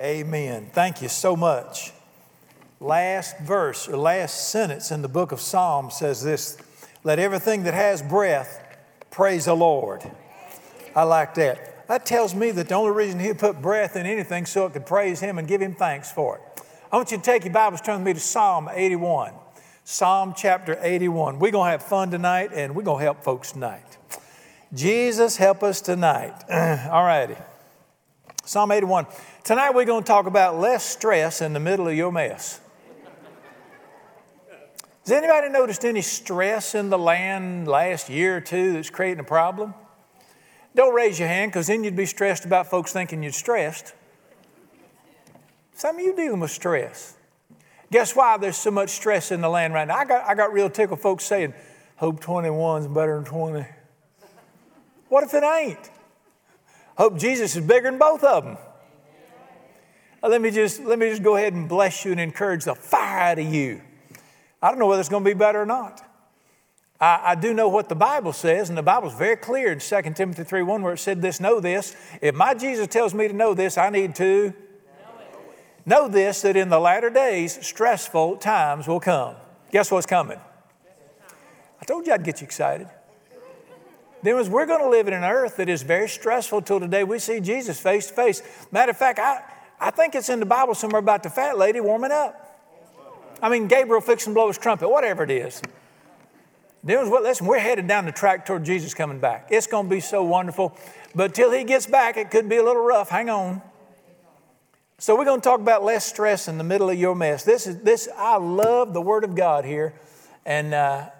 [0.00, 0.70] Amen.
[0.72, 1.92] Thank you so much.
[2.80, 6.58] Last verse or last sentence in the book of Psalms says this
[7.04, 8.76] Let everything that has breath
[9.12, 10.02] praise the Lord.
[10.96, 11.86] I like that.
[11.86, 14.86] That tells me that the only reason he put breath in anything so it could
[14.86, 16.62] praise him and give him thanks for it.
[16.90, 19.32] I want you to take your Bibles, turn with me to Psalm 81.
[19.84, 21.38] Psalm chapter 81.
[21.38, 23.98] We're going to have fun tonight and we're going to help folks tonight.
[24.72, 26.34] Jesus, help us tonight.
[26.90, 27.36] All righty.
[28.44, 29.06] Psalm 81.
[29.44, 32.60] Tonight we're going to talk about less stress in the middle of your mess.
[35.02, 39.24] Has anybody noticed any stress in the land last year or two that's creating a
[39.24, 39.74] problem?
[40.74, 43.92] Don't raise your hand because then you'd be stressed about folks thinking you're stressed.
[45.74, 47.14] Some of you dealing with stress.
[47.92, 49.96] Guess why there's so much stress in the land right now?
[49.96, 51.52] I got, I got real tickled folks saying,
[51.96, 53.66] hope 21's better than 20.
[55.10, 55.90] What if it ain't?
[56.96, 58.56] Hope Jesus is bigger than both of them.
[60.24, 62.74] Uh, let me just let me just go ahead and bless you and encourage the
[62.74, 63.82] fire out of you.
[64.62, 66.02] I don't know whether it's going to be better or not.
[66.98, 70.02] I, I do know what the Bible says, and the Bible's very clear in 2
[70.14, 71.94] Timothy 3 1, where it said this, know this.
[72.22, 74.54] If my Jesus tells me to know this, I need to
[75.84, 79.36] know this that in the latter days, stressful times will come.
[79.72, 80.40] Guess what's coming?
[81.82, 82.88] I told you I'd get you excited.
[84.22, 87.04] Then was we're going to live in an earth that is very stressful till today
[87.04, 88.40] we see Jesus face to face.
[88.72, 89.42] Matter of fact, I,
[89.84, 92.40] I think it's in the Bible somewhere about the fat lady warming up.
[93.42, 95.60] I mean, Gabriel fixing to blow his trumpet, whatever it is.
[96.82, 97.22] Then what?
[97.22, 99.48] Listen, we're headed down the track toward Jesus coming back.
[99.50, 100.74] It's going to be so wonderful.
[101.14, 103.10] But till he gets back, it could be a little rough.
[103.10, 103.60] Hang on.
[104.96, 107.44] So we're going to talk about less stress in the middle of your mess.
[107.44, 108.08] This is this.
[108.16, 109.92] I love the Word of God here,
[110.46, 111.10] and uh,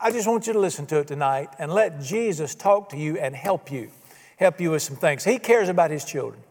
[0.00, 3.18] I just want you to listen to it tonight and let Jesus talk to you
[3.18, 3.90] and help you,
[4.36, 5.24] help you with some things.
[5.24, 6.44] He cares about His children.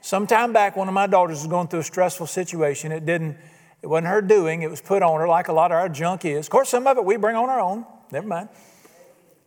[0.00, 2.92] Some time back, one of my daughters was going through a stressful situation.
[2.92, 3.36] It didn't,
[3.82, 6.24] it wasn't her doing, it was put on her like a lot of our junk
[6.24, 6.46] is.
[6.46, 8.48] Of course, some of it we bring on our own, never mind.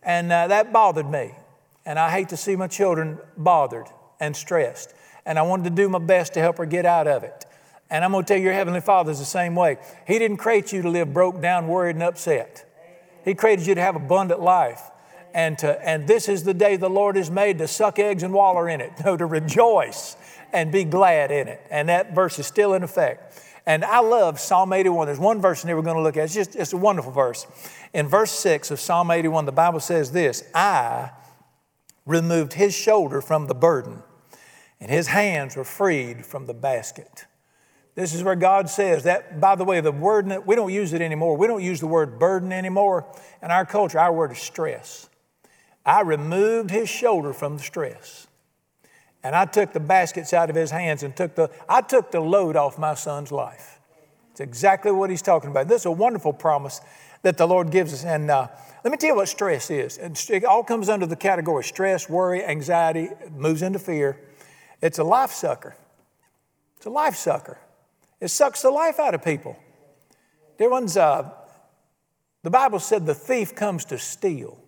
[0.02, 1.32] And uh, that bothered me.
[1.84, 3.86] And I hate to see my children bothered
[4.20, 4.94] and stressed.
[5.26, 7.44] And I wanted to do my best to help her get out of it.
[7.90, 9.78] And I'm going to tell you, your Heavenly Father's the same way.
[10.06, 12.64] He didn't create you to live broke down, worried, and upset.
[13.24, 14.80] He created you to have abundant life.
[15.34, 18.32] And, to, and this is the day the Lord has made to suck eggs and
[18.32, 20.16] waller in it, no, to rejoice
[20.52, 21.60] and be glad in it.
[21.70, 23.40] And that verse is still in effect.
[23.64, 25.06] And I love Psalm 81.
[25.06, 26.24] There's one verse here we're going to look at.
[26.24, 27.46] It's just it's a wonderful verse.
[27.92, 31.10] In verse 6 of Psalm 81, the Bible says this I
[32.04, 34.02] removed his shoulder from the burden,
[34.80, 37.26] and his hands were freed from the basket.
[37.94, 41.02] This is where God says that, by the way, the word, we don't use it
[41.02, 41.36] anymore.
[41.36, 43.06] We don't use the word burden anymore.
[43.42, 45.10] In our culture, our word is stress.
[45.84, 48.26] I removed his shoulder from the stress.
[49.24, 52.20] And I took the baskets out of his hands and took the, I took the
[52.20, 53.80] load off my son's life.
[54.32, 55.68] It's exactly what he's talking about.
[55.68, 56.80] This is a wonderful promise
[57.22, 58.04] that the Lord gives us.
[58.04, 58.48] And uh,
[58.82, 59.98] let me tell you what stress is.
[59.98, 64.18] It all comes under the category stress, worry, anxiety, moves into fear.
[64.80, 65.76] It's a life sucker.
[66.76, 67.58] It's a life sucker.
[68.20, 69.56] It sucks the life out of people.
[70.58, 71.30] Dear ones, uh,
[72.42, 74.58] the Bible said the thief comes to steal.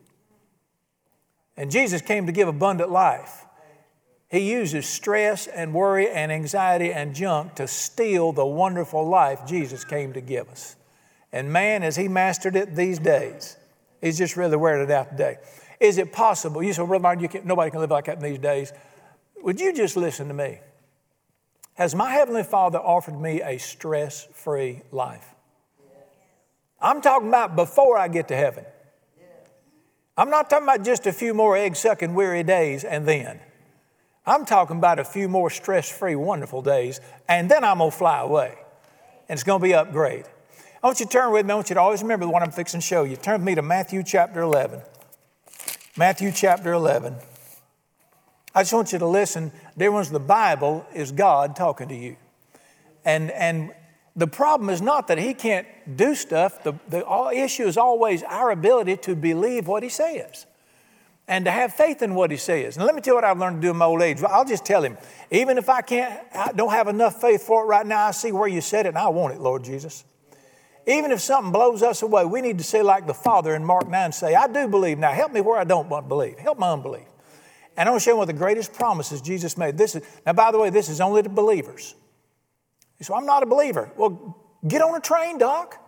[1.56, 3.43] And Jesus came to give abundant life.
[4.34, 9.84] He uses stress and worry and anxiety and junk to steal the wonderful life Jesus
[9.84, 10.74] came to give us.
[11.30, 13.56] And man, as he mastered it these days,
[14.00, 15.36] he's just really wearing it out today.
[15.78, 16.64] Is it possible?
[16.64, 18.72] You say, Brother Martin, can, nobody can live like that in these days.
[19.40, 20.58] Would you just listen to me?
[21.74, 25.32] Has my Heavenly Father offered me a stress free life?
[26.80, 28.64] I'm talking about before I get to heaven.
[30.16, 33.38] I'm not talking about just a few more egg sucking weary days and then.
[34.26, 37.96] I'm talking about a few more stress free, wonderful days, and then I'm going to
[37.96, 38.54] fly away.
[39.28, 40.24] And it's going to be upgrade.
[40.82, 41.52] I want you to turn with me.
[41.52, 43.16] I want you to always remember what I'm fixing to show you.
[43.16, 44.80] Turn with me to Matthew chapter 11.
[45.96, 47.16] Matthew chapter 11.
[48.54, 49.52] I just want you to listen.
[49.76, 52.16] Dear ones, the Bible is God talking to you.
[53.04, 53.72] And, and
[54.16, 55.66] the problem is not that He can't
[55.96, 57.04] do stuff, the, the
[57.34, 60.46] issue is always our ability to believe what He says
[61.26, 62.76] and to have faith in what He says.
[62.76, 64.22] And let me tell you what I've learned to do in my old age.
[64.22, 64.98] I'll just tell Him,
[65.30, 68.32] even if I can't, I don't have enough faith for it right now, I see
[68.32, 70.04] where you said it and I want it, Lord Jesus.
[70.86, 73.88] Even if something blows us away, we need to say, like the Father in Mark
[73.88, 74.98] 9, say, I do believe.
[74.98, 76.38] Now help me where I don't believe.
[76.38, 77.06] Help my unbelief.
[77.76, 79.78] And I want to show you one of the greatest promises Jesus made.
[79.78, 81.94] This is, now, by the way, this is only to believers.
[83.00, 83.90] So I'm not a believer.
[83.96, 85.78] Well, get on a train, Doc.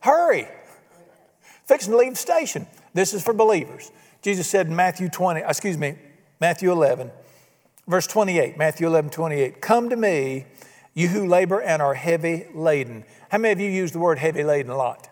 [0.00, 0.48] Hurry.
[1.66, 2.66] Fixing to leave the station.
[2.94, 3.92] This is for believers.
[4.22, 5.96] Jesus said in Matthew 20, uh, excuse me,
[6.40, 7.10] Matthew 11,
[7.86, 9.60] Verse 28, Matthew 11, 28.
[9.60, 10.46] Come to me,
[10.94, 13.04] you who labor and are heavy laden.
[13.30, 15.08] How many of you use the word heavy laden a lot?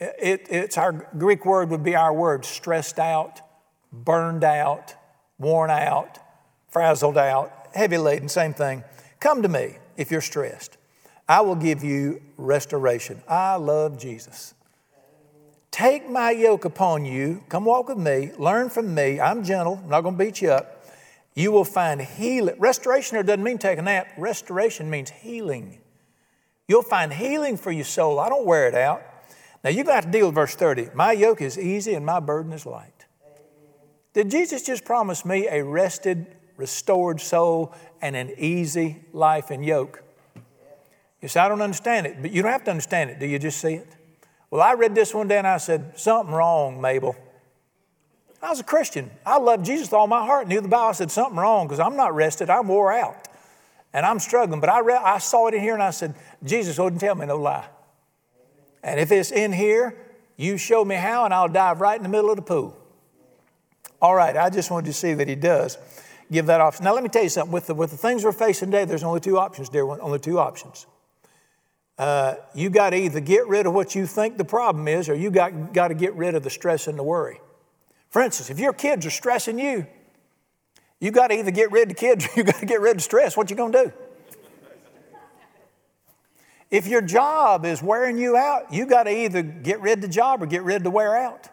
[0.00, 3.40] It, it's our Greek word would be our word stressed out,
[3.92, 4.94] burned out,
[5.38, 6.18] worn out,
[6.68, 8.82] frazzled out, heavy laden, same thing.
[9.20, 10.78] Come to me if you're stressed.
[11.28, 13.22] I will give you restoration.
[13.28, 14.54] I love Jesus.
[15.80, 17.42] Take my yoke upon you.
[17.48, 18.32] Come walk with me.
[18.36, 19.18] Learn from me.
[19.18, 19.80] I'm gentle.
[19.82, 20.84] I'm not going to beat you up.
[21.34, 22.54] You will find healing.
[22.58, 24.08] Restoration here doesn't mean take a nap.
[24.18, 25.80] Restoration means healing.
[26.68, 28.20] You'll find healing for your soul.
[28.20, 29.02] I don't wear it out.
[29.64, 30.90] Now you've got to deal with verse 30.
[30.94, 33.06] My yoke is easy and my burden is light.
[34.12, 36.26] Did Jesus just promise me a rested,
[36.58, 40.02] restored soul and an easy life and yoke?
[41.22, 43.18] You say, I don't understand it, but you don't have to understand it.
[43.18, 43.96] Do you just see it?
[44.50, 47.16] Well, I read this one day and I said, Something wrong, Mabel.
[48.42, 49.10] I was a Christian.
[49.24, 50.48] I loved Jesus with all my heart.
[50.48, 50.88] Knew the Bible.
[50.88, 52.50] I said, Something wrong because I'm not rested.
[52.50, 53.28] I'm wore out.
[53.92, 54.60] And I'm struggling.
[54.60, 57.26] But I, read, I saw it in here and I said, Jesus wouldn't tell me
[57.26, 57.66] no lie.
[58.82, 59.96] And if it's in here,
[60.36, 62.76] you show me how and I'll dive right in the middle of the pool.
[64.00, 65.76] All right, I just wanted to see that he does
[66.32, 66.84] give that option.
[66.84, 67.52] Now, let me tell you something.
[67.52, 70.18] With the, with the things we're facing today, there's only two options, dear one, only
[70.18, 70.86] two options.
[72.00, 75.14] Uh, you got to either get rid of what you think the problem is, or
[75.14, 77.42] you got, got to get rid of the stress and the worry.
[78.08, 79.86] For instance, if your kids are stressing you,
[80.98, 82.96] you got to either get rid of the kids or you got to get rid
[82.96, 83.36] of stress.
[83.36, 83.92] What you going to do?
[86.70, 90.08] If your job is wearing you out, you got to either get rid of the
[90.08, 91.50] job or get rid of the wear out.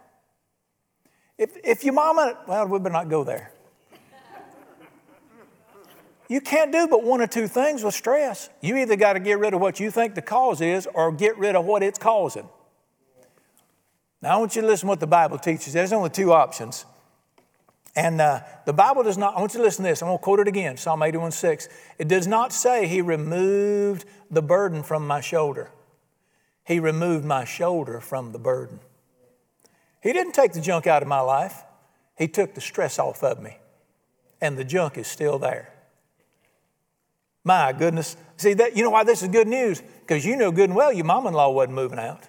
[1.38, 3.52] If, if your mama, well, we better not go there.
[6.30, 8.50] You can't do but one or two things with stress.
[8.62, 11.38] You either got to get rid of what you think the cause is or get
[11.38, 12.50] rid of what it's causing.
[14.22, 15.74] Now, I want you to listen to what the Bible teaches.
[15.74, 16.86] There's only two options.
[17.96, 20.02] And uh, the Bible does not, I want you to listen to this.
[20.02, 21.70] I'm going to quote it again Psalm 81 6.
[21.98, 25.72] It does not say, He removed the burden from my shoulder.
[26.64, 28.82] He removed my shoulder from the burden.
[30.04, 31.64] He didn't take the junk out of my life,
[32.18, 33.58] He took the stress off of me.
[34.42, 35.74] And the junk is still there.
[37.44, 38.18] My goodness.
[38.36, 39.81] See, that, you know why this is good news?
[40.01, 42.28] Because you know good and well your mom in law wasn't moving out.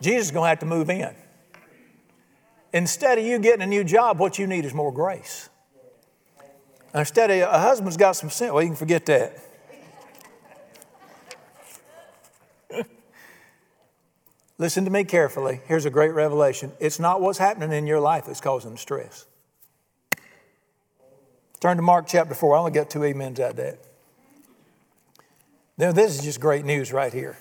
[0.00, 1.14] Jesus is going to have to move in.
[2.72, 5.48] Instead of you getting a new job, what you need is more grace.
[6.94, 9.38] Instead of a husband's got some sin, well, you can forget that.
[14.58, 15.60] Listen to me carefully.
[15.66, 16.72] Here's a great revelation.
[16.80, 19.26] It's not what's happening in your life that's causing stress.
[21.62, 22.56] Turn to Mark chapter 4.
[22.56, 23.78] I only got two amens out of that.
[25.78, 27.38] Now, this is just great news right here.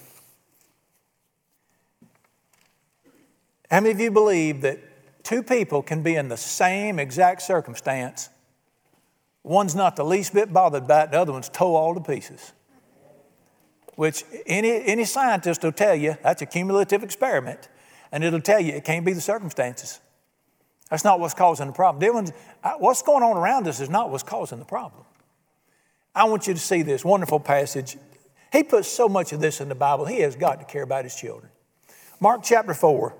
[3.72, 4.78] How many of you believe that
[5.24, 8.30] two people can be in the same exact circumstance?
[9.42, 12.54] One's not the least bit bothered by it, the other one's tore all to pieces.
[13.96, 17.70] Which any, any scientist will tell you that's a cumulative experiment,
[18.12, 20.00] and it'll tell you it can't be the circumstances.
[20.92, 22.28] That's not what's causing the problem.
[22.62, 25.06] Uh, what's going on around us is not what's causing the problem.
[26.14, 27.98] I want you to see this wonderful passage.
[28.52, 31.06] He puts so much of this in the Bible, he has got to care about
[31.06, 31.50] his children.
[32.20, 33.16] Mark chapter 4,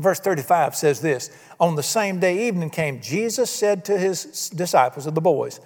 [0.00, 1.30] verse 35 says this
[1.60, 5.60] On the same day evening came, Jesus said to his disciples, of the boys,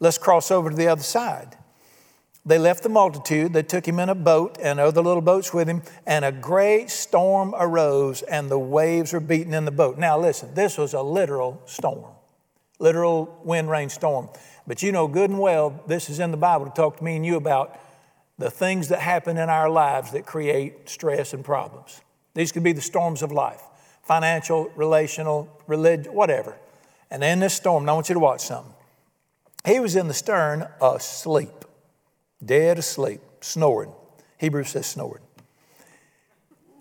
[0.00, 1.56] Let's cross over to the other side.
[2.46, 3.52] They left the multitude.
[3.52, 6.90] They took him in a boat and other little boats with him, and a great
[6.90, 9.98] storm arose, and the waves were beating in the boat.
[9.98, 12.04] Now, listen, this was a literal storm,
[12.78, 14.28] literal wind, rain, storm.
[14.64, 17.16] But you know good and well, this is in the Bible to talk to me
[17.16, 17.80] and you about
[18.38, 22.00] the things that happen in our lives that create stress and problems.
[22.34, 23.62] These could be the storms of life
[24.02, 26.56] financial, relational, religious, whatever.
[27.10, 28.72] And in this storm, I want you to watch something.
[29.64, 31.65] He was in the stern asleep
[32.46, 33.92] dead asleep, snoring.
[34.38, 35.22] Hebrews says snoring.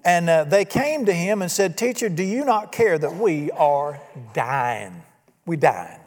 [0.04, 3.50] And uh, they came to him and said, Teacher, do you not care that we
[3.52, 4.00] are
[4.34, 5.02] dying?
[5.46, 6.00] We dying.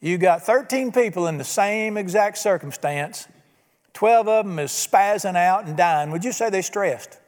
[0.00, 3.28] You got 13 people in the same exact circumstance.
[3.92, 6.10] 12 of them is spazzing out and dying.
[6.10, 7.18] Would you say they stressed?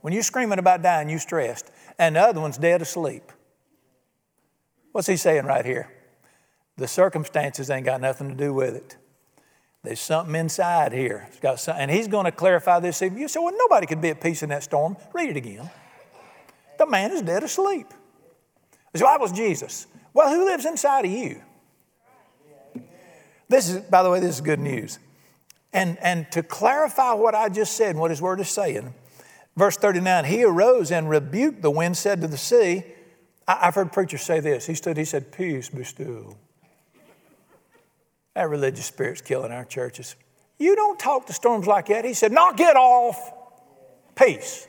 [0.00, 1.70] When you're screaming about dying, you stressed.
[1.98, 3.32] And the other one's dead asleep.
[4.92, 5.90] What's he saying right here?
[6.76, 8.96] The circumstances ain't got nothing to do with it.
[9.88, 11.30] There's something inside here.
[11.56, 13.00] Some, and he's going to clarify this.
[13.00, 14.98] You say, well, nobody could be at peace in that storm.
[15.14, 15.70] Read it again.
[16.76, 17.86] The man is dead asleep.
[18.94, 19.86] So I was Jesus.
[20.12, 21.40] Well, who lives inside of you?
[23.48, 24.98] This is, by the way, this is good news.
[25.72, 28.92] And, and to clarify what I just said and what his word is saying,
[29.56, 32.84] verse 39, he arose and rebuked the wind, said to the sea,
[33.46, 34.66] I've heard preachers say this.
[34.66, 36.36] He stood, he said, Peace be still.
[38.38, 40.14] That religious spirit's killing our churches.
[40.58, 42.04] You don't talk to storms like that.
[42.04, 43.32] He said, Knock it off.
[44.14, 44.68] Peace.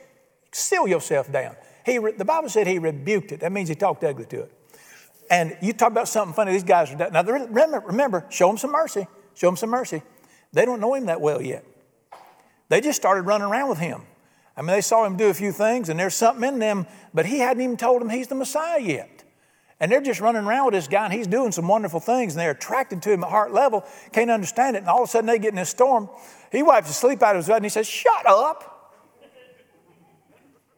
[0.50, 1.54] Seal yourself down.
[1.86, 3.38] He, the Bible said he rebuked it.
[3.38, 4.52] That means he talked ugly to it.
[5.30, 7.12] And you talk about something funny, these guys are down.
[7.12, 9.06] Now, remember, remember, show them some mercy.
[9.34, 10.02] Show them some mercy.
[10.52, 11.64] They don't know him that well yet.
[12.70, 14.02] They just started running around with him.
[14.56, 17.24] I mean, they saw him do a few things, and there's something in them, but
[17.24, 19.19] he hadn't even told them he's the Messiah yet.
[19.80, 22.40] And they're just running around with this guy, and he's doing some wonderful things, and
[22.40, 24.80] they're attracted to him at heart level, can't understand it.
[24.80, 26.10] And all of a sudden, they get in this storm.
[26.52, 28.94] He wipes the sleep out of his bed, and he says, Shut up.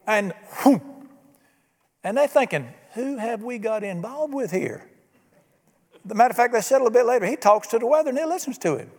[0.07, 1.09] And whoom.
[2.03, 4.89] And they're thinking, Who have we got involved with here?
[6.05, 8.09] The matter of fact, they said a little bit later, he talks to the weather
[8.09, 8.91] and he listens to him.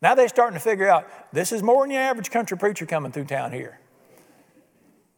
[0.00, 3.12] Now they're starting to figure out this is more than your average country preacher coming
[3.12, 3.80] through town here.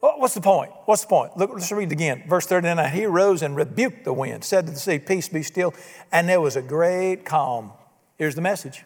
[0.07, 0.71] Oh, what's the point?
[0.85, 1.35] What's the point?
[1.35, 2.25] Look, let's read it again.
[2.27, 5.73] Verse 39 He rose and rebuked the wind, said to the sea, Peace be still.
[6.11, 7.71] And there was a great calm.
[8.15, 8.83] Here's the message.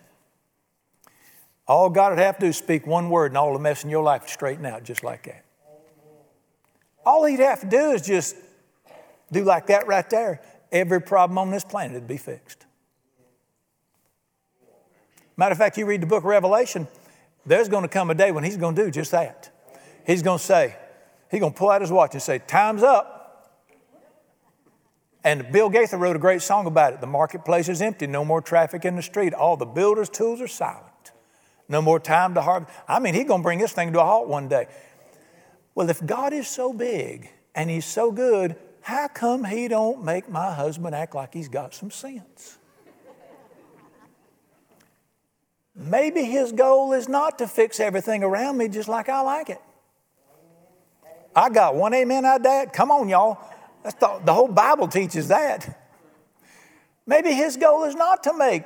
[1.68, 3.90] All God would have to do is speak one word, and all the mess in
[3.90, 5.44] your life would straighten out just like that.
[7.06, 8.38] All he'd have to do is just
[9.30, 10.42] do like that right there.
[10.72, 12.66] Every problem on this planet would be fixed.
[15.36, 16.88] Matter of fact, you read the book of Revelation,
[17.46, 19.52] there's going to come a day when he's going to do just that.
[20.06, 20.78] He's going to say,
[21.30, 23.18] He's going to pull out his watch and say, Time's up.
[25.24, 27.02] And Bill Gaither wrote a great song about it.
[27.02, 29.34] The marketplace is empty, no more traffic in the street.
[29.34, 30.86] All the builders' tools are silent.
[31.68, 32.76] No more time to harvest.
[32.88, 34.68] I mean, he's going to bring this thing to a halt one day.
[35.76, 40.30] Well, if God is so big and he's so good, how come he don't make
[40.30, 42.58] my husband act like he's got some sense?
[45.76, 49.62] Maybe his goal is not to fix everything around me just like I like it.
[51.40, 52.74] I got one amen out of that.
[52.74, 53.38] Come on, y'all.
[53.84, 55.88] That's the, the whole Bible teaches that.
[57.08, 58.64] Maybe his goal is not to make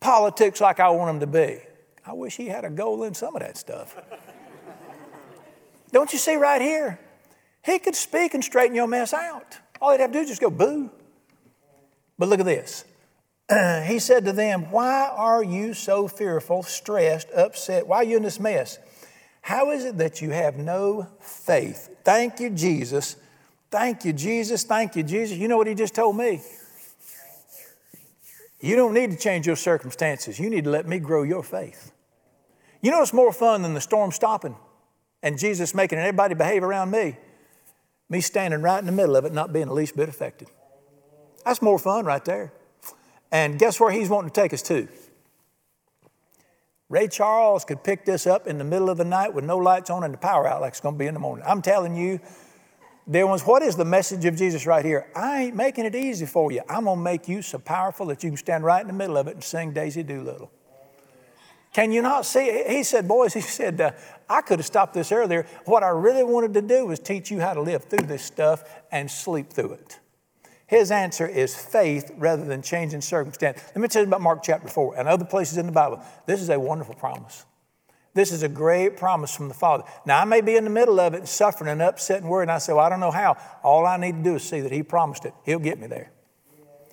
[0.00, 1.58] politics like I want him to be.
[2.06, 3.96] I wish he had a goal in some of that stuff.
[5.90, 6.98] Don't you see right here?
[7.64, 9.58] He could speak and straighten your mess out.
[9.80, 10.90] All he'd have to do is just go boo.
[12.16, 12.84] But look at this.
[13.86, 17.86] he said to them, Why are you so fearful, stressed, upset?
[17.86, 18.78] Why are you in this mess?
[19.42, 21.90] How is it that you have no faith?
[22.04, 23.16] Thank you, Jesus.
[23.70, 24.64] Thank you, Jesus.
[24.64, 25.36] Thank you, Jesus.
[25.36, 26.40] You know what he just told me?
[28.60, 30.38] You don't need to change your circumstances.
[30.38, 31.92] You need to let me grow your faith.
[32.80, 34.56] You know what's more fun than the storm stopping
[35.22, 37.16] and Jesus making everybody behave around me?
[38.08, 40.48] Me standing right in the middle of it, not being the least bit affected.
[41.44, 42.52] That's more fun right there.
[43.32, 44.86] And guess where he's wanting to take us to?
[46.92, 49.88] Ray Charles could pick this up in the middle of the night with no lights
[49.88, 51.42] on and the power out like it's going to be in the morning.
[51.48, 52.20] I'm telling you,
[53.10, 55.10] dear ones, what is the message of Jesus right here?
[55.16, 56.60] I ain't making it easy for you.
[56.68, 59.16] I'm going to make you so powerful that you can stand right in the middle
[59.16, 60.50] of it and sing Daisy Doolittle.
[61.72, 62.62] Can you not see?
[62.68, 63.92] He said, Boys, he said, uh,
[64.28, 65.46] I could have stopped this earlier.
[65.64, 68.64] What I really wanted to do was teach you how to live through this stuff
[68.90, 69.98] and sleep through it.
[70.72, 73.62] His answer is faith rather than changing circumstance.
[73.74, 76.02] Let me tell you about Mark chapter 4 and other places in the Bible.
[76.24, 77.44] This is a wonderful promise.
[78.14, 79.84] This is a great promise from the Father.
[80.06, 82.44] Now, I may be in the middle of it and suffering and upset and worried,
[82.44, 83.36] and I say, Well, I don't know how.
[83.62, 85.34] All I need to do is see that He promised it.
[85.44, 86.10] He'll get me there.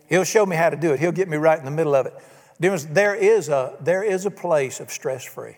[0.10, 1.00] He'll show me how to do it.
[1.00, 2.14] He'll get me right in the middle of it.
[2.60, 5.56] There is a, there is a place of stress free.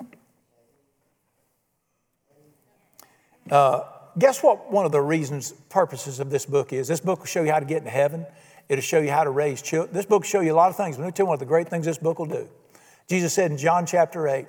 [3.49, 3.81] Uh,
[4.17, 6.87] guess what one of the reasons, purposes of this book is?
[6.87, 8.25] This book will show you how to get into heaven.
[8.69, 9.93] It'll show you how to raise children.
[9.93, 10.97] This book will show you a lot of things.
[10.97, 12.47] Let me tell you one of the great things this book will do.
[13.07, 14.47] Jesus said in John chapter 8,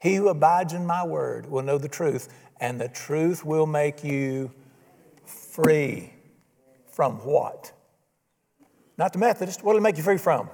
[0.00, 2.28] He who abides in my word will know the truth,
[2.60, 4.52] and the truth will make you
[5.24, 6.12] free.
[6.90, 7.72] From what?
[8.98, 9.62] Not the Methodist.
[9.62, 10.48] What will it make you free from?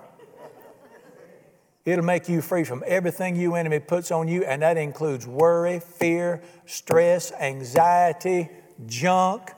[1.85, 5.81] It'll make you free from everything you enemy puts on you, and that includes worry,
[5.81, 8.49] fear, stress, anxiety,
[8.87, 9.51] junk,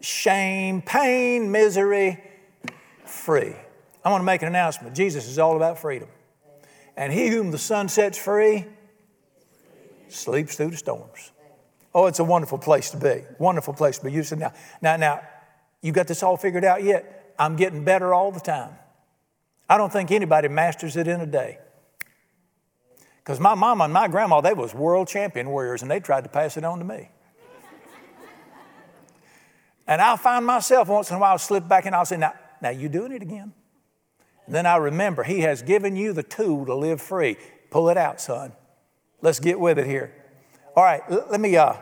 [0.00, 2.20] shame, pain, misery.
[3.04, 3.54] Free.
[4.04, 4.96] I want to make an announcement.
[4.96, 6.08] Jesus is all about freedom.
[6.96, 8.64] And he whom the Son sets free
[10.08, 11.30] sleeps through the storms.
[11.94, 13.22] Oh, it's a wonderful place to be.
[13.38, 14.12] Wonderful place to be.
[14.12, 15.20] You said, now, now, now,
[15.80, 17.34] you got this all figured out yet?
[17.38, 18.70] I'm getting better all the time.
[19.68, 21.58] I don't think anybody masters it in a day.
[23.18, 26.30] Because my mama and my grandma, they was world champion warriors, and they tried to
[26.30, 27.10] pass it on to me.
[29.88, 32.70] and I'll find myself once in a while slip back and I'll say, now, now
[32.70, 33.52] you doing it again.
[34.46, 37.36] And then I remember, he has given you the tool to live free.
[37.70, 38.52] Pull it out, son.
[39.20, 40.14] Let's get with it here.
[40.76, 41.74] All right, let me, uh,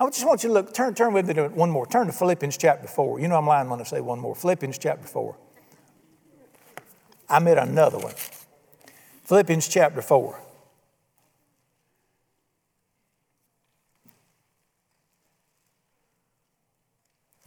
[0.00, 1.86] I just want you to look, turn, turn with me to one more.
[1.86, 3.20] Turn to Philippians chapter 4.
[3.20, 4.34] You know I'm lying when I say one more.
[4.34, 5.36] Philippians chapter 4.
[7.32, 8.12] I met another one.
[9.24, 10.38] Philippians chapter 4.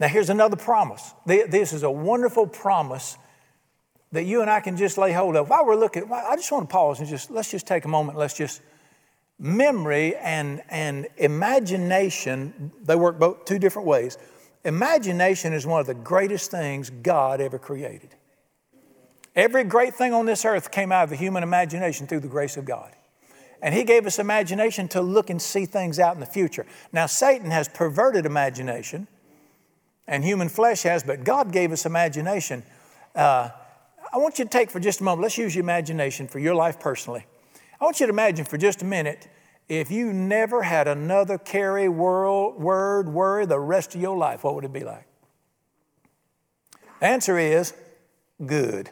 [0.00, 1.14] Now, here's another promise.
[1.24, 3.16] This is a wonderful promise
[4.10, 5.48] that you and I can just lay hold of.
[5.48, 8.18] While we're looking, I just want to pause and just let's just take a moment.
[8.18, 8.62] Let's just
[9.38, 14.18] memory and, and imagination, they work both two different ways.
[14.64, 18.16] Imagination is one of the greatest things God ever created.
[19.36, 22.56] Every great thing on this earth came out of the human imagination through the grace
[22.56, 22.90] of God.
[23.62, 26.66] And He gave us imagination to look and see things out in the future.
[26.92, 29.06] Now, Satan has perverted imagination
[30.08, 32.62] and human flesh has, but God gave us imagination.
[33.14, 33.50] Uh,
[34.12, 36.54] I want you to take for just a moment, let's use your imagination for your
[36.54, 37.26] life personally.
[37.80, 39.28] I want you to imagine for just a minute
[39.68, 44.54] if you never had another carry word, word, worry the rest of your life, what
[44.54, 45.06] would it be like?
[47.00, 47.74] The answer is
[48.44, 48.90] good.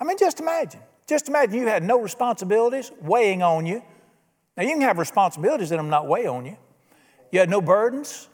[0.00, 0.80] I mean, just imagine.
[1.06, 3.82] Just imagine you had no responsibilities weighing on you.
[4.56, 6.56] Now, you can have responsibilities that I'm not weigh on you.
[7.32, 8.28] You had no burdens,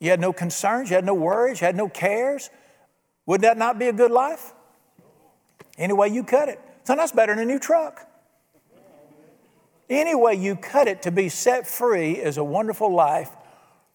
[0.00, 2.50] you had no concerns, you had no worries, you had no cares.
[3.26, 4.54] Wouldn't that not be a good life?
[5.78, 6.60] Any way you cut it.
[6.84, 8.08] So that's better than a new truck.
[9.88, 13.30] Any way you cut it to be set free is a wonderful life.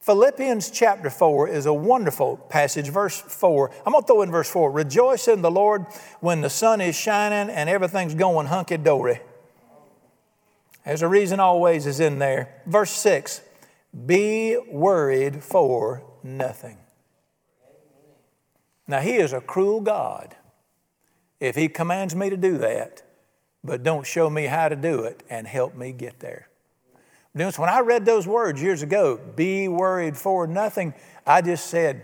[0.01, 2.89] Philippians chapter 4 is a wonderful passage.
[2.89, 4.72] Verse 4, I'm going to throw in verse 4.
[4.72, 5.86] Rejoice in the Lord
[6.20, 9.22] when the sun is shining and everything's going hunky dory.
[10.84, 12.62] There's a reason always is in there.
[12.65, 13.41] Verse 6
[14.05, 16.77] be worried for nothing.
[18.88, 20.36] Now, He is a cruel God
[21.39, 23.03] if He commands me to do that,
[23.63, 26.48] but don't show me how to do it and help me get there.
[27.33, 30.93] When I read those words years ago, be worried for nothing,
[31.25, 32.03] I just said,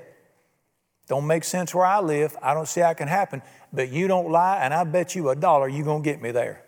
[1.08, 2.36] don't make sense where I live.
[2.42, 3.42] I don't see how it can happen.
[3.74, 6.32] But you don't lie, and I bet you a dollar you're going to get me
[6.32, 6.64] there.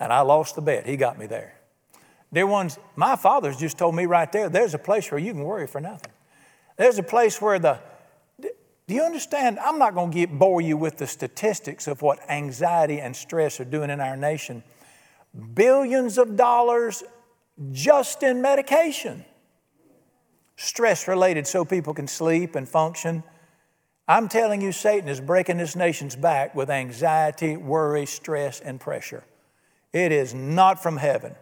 [0.00, 0.86] And I lost the bet.
[0.86, 1.54] He got me there.
[2.32, 5.42] Dear ones, my father's just told me right there there's a place where you can
[5.42, 6.12] worry for nothing.
[6.76, 7.80] There's a place where the,
[8.40, 9.58] do you understand?
[9.58, 13.58] I'm not going to get, bore you with the statistics of what anxiety and stress
[13.60, 14.62] are doing in our nation.
[15.54, 17.02] Billions of dollars
[17.72, 19.24] just in medication,
[20.56, 23.22] stress related, so people can sleep and function.
[24.06, 29.24] I'm telling you, Satan is breaking this nation's back with anxiety, worry, stress, and pressure.
[29.92, 31.34] It is not from heaven.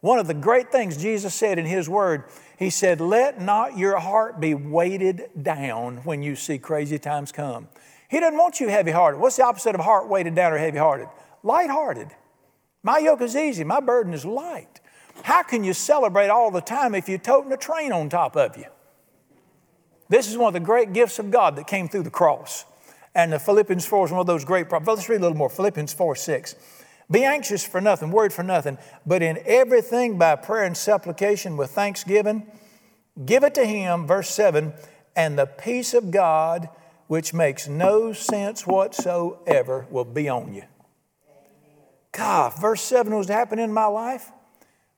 [0.00, 2.24] One of the great things Jesus said in His Word,
[2.58, 7.68] He said, Let not your heart be weighted down when you see crazy times come.
[8.08, 9.20] He doesn't want you heavy hearted.
[9.20, 11.08] What's the opposite of heart weighted down or heavy hearted?
[11.42, 12.08] Light hearted.
[12.82, 14.80] My yoke is easy, my burden is light.
[15.22, 18.56] How can you celebrate all the time if you're toting a train on top of
[18.56, 18.66] you?
[20.08, 22.64] This is one of the great gifts of God that came through the cross.
[23.14, 24.98] And the Philippians 4 is one of those great problems.
[24.98, 25.50] Let's read a little more.
[25.50, 26.54] Philippians 4 6.
[27.10, 31.70] Be anxious for nothing, worried for nothing, but in everything by prayer and supplication with
[31.70, 32.46] thanksgiving,
[33.24, 34.74] give it to Him, verse 7,
[35.14, 36.68] and the peace of God,
[37.06, 40.64] which makes no sense whatsoever, will be on you.
[42.10, 44.32] God, verse 7 was happening in my life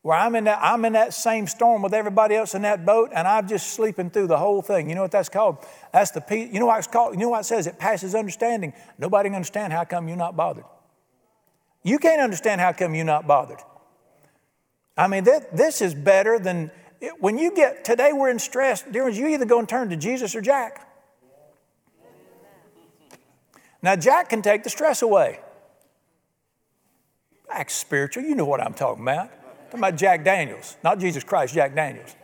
[0.03, 3.11] where I'm in, that, I'm in that same storm with everybody else in that boat
[3.13, 4.89] and I'm just sleeping through the whole thing.
[4.89, 5.59] You know what that's called?
[5.93, 6.51] That's the peace.
[6.53, 7.15] You know what it's called?
[7.15, 7.67] You know what it says?
[7.67, 8.73] It passes understanding.
[8.99, 10.65] Nobody can understand how come you're not bothered.
[11.83, 13.61] You can't understand how come you're not bothered.
[14.97, 16.71] I mean, that, this is better than
[17.21, 18.13] when you get today.
[18.13, 18.83] We're in stress.
[18.83, 20.85] Dear you either go and turn to Jesus or Jack.
[23.81, 25.39] Now, Jack can take the stress away.
[27.49, 28.25] Act spiritual.
[28.25, 29.31] You know what I'm talking about.
[29.69, 32.15] Talking about Jack Daniels, not Jesus Christ, Jack Daniels.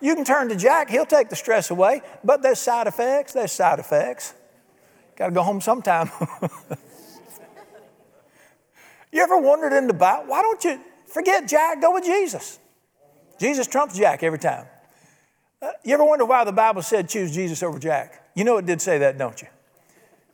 [0.00, 3.52] You can turn to Jack, he'll take the stress away, but there's side effects, there's
[3.52, 4.34] side effects.
[5.16, 6.10] Got to go home sometime.
[9.12, 12.58] You ever wondered in the Bible, why don't you forget Jack, go with Jesus?
[13.40, 14.66] Jesus trumps Jack every time.
[15.62, 18.30] Uh, you ever wonder why the Bible said choose Jesus over Jack?
[18.34, 19.48] You know it did say that, don't you?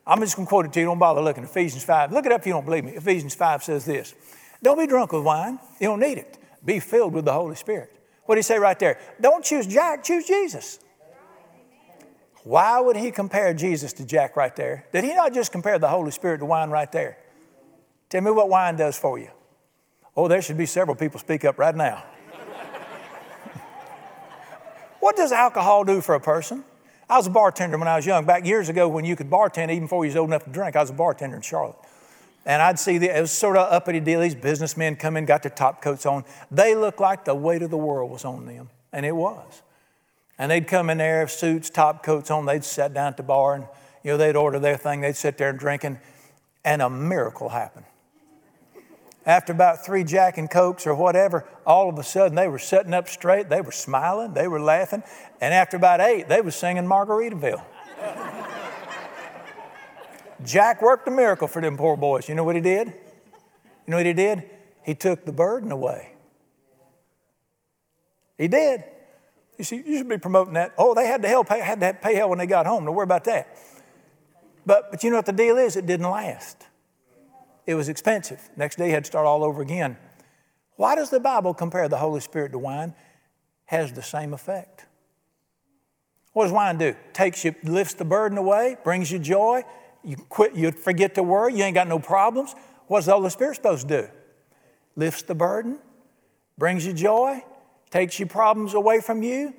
[0.06, 0.86] I'm just going to quote it to you.
[0.86, 1.44] Don't bother looking.
[1.44, 2.12] Ephesians 5.
[2.12, 2.92] Look it up if you don't believe me.
[2.92, 4.14] Ephesians 5 says this
[4.64, 5.58] Don't be drunk with wine.
[5.78, 6.38] You don't need it.
[6.64, 7.94] Be filled with the Holy Spirit.
[8.24, 8.98] What do he say right there?
[9.20, 10.80] Don't choose Jack, choose Jesus.
[12.44, 14.86] Why would he compare Jesus to Jack right there?
[14.90, 17.18] Did he not just compare the Holy Spirit to wine right there?
[18.08, 19.28] Tell me what wine does for you.
[20.16, 22.02] Oh, there should be several people speak up right now.
[25.00, 26.64] what does alcohol do for a person?
[27.10, 28.24] I was a bartender when I was young.
[28.24, 30.74] Back years ago, when you could bartend even before you was old enough to drink,
[30.74, 31.76] I was a bartender in Charlotte.
[32.46, 34.20] And I'd see the, it was sort of uppity deal.
[34.20, 36.24] These businessmen come in, got their top coats on.
[36.50, 39.62] They looked like the weight of the world was on them, and it was.
[40.38, 42.46] And they'd come in there, suits, top coats on.
[42.46, 43.66] They'd sit down at the bar and,
[44.02, 45.00] you know, they'd order their thing.
[45.00, 46.00] They'd sit there and drinking.
[46.64, 47.86] And a miracle happened.
[49.26, 52.92] After about three Jack and Cokes or whatever, all of a sudden they were sitting
[52.92, 53.48] up straight.
[53.48, 54.34] They were smiling.
[54.34, 55.02] They were laughing.
[55.40, 57.62] And after about eight, they were singing Margaritaville.
[60.44, 62.28] Jack worked a miracle for them poor boys.
[62.28, 62.88] You know what he did?
[62.88, 64.48] You know what he did?
[64.82, 66.12] He took the burden away.
[68.36, 68.84] He did.
[69.58, 70.74] You see, you should be promoting that.
[70.76, 72.84] Oh, they had to help, had to pay hell when they got home.
[72.84, 73.56] Don't worry about that.
[74.66, 75.76] But, but you know what the deal is?
[75.76, 76.66] It didn't last.
[77.66, 78.50] It was expensive.
[78.56, 79.96] Next day, he had to start all over again.
[80.76, 82.94] Why does the Bible compare the Holy Spirit to wine?
[83.66, 84.86] Has the same effect.
[86.32, 86.96] What does wine do?
[87.12, 89.62] Takes you, lifts the burden away, brings you joy.
[90.04, 91.54] You quit, you forget to worry.
[91.54, 92.54] You ain't got no problems.
[92.86, 94.08] What's the Holy Spirit supposed to do?
[94.96, 95.78] Lifts the burden,
[96.58, 97.42] brings you joy,
[97.90, 99.54] takes your problems away from you.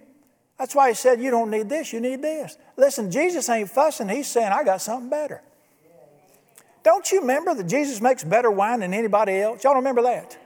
[0.57, 2.57] That's why he said, You don't need this, you need this.
[2.77, 5.41] Listen, Jesus ain't fussing, he's saying, I got something better.
[6.83, 9.63] Don't you remember that Jesus makes better wine than anybody else?
[9.63, 10.37] Y'all remember that?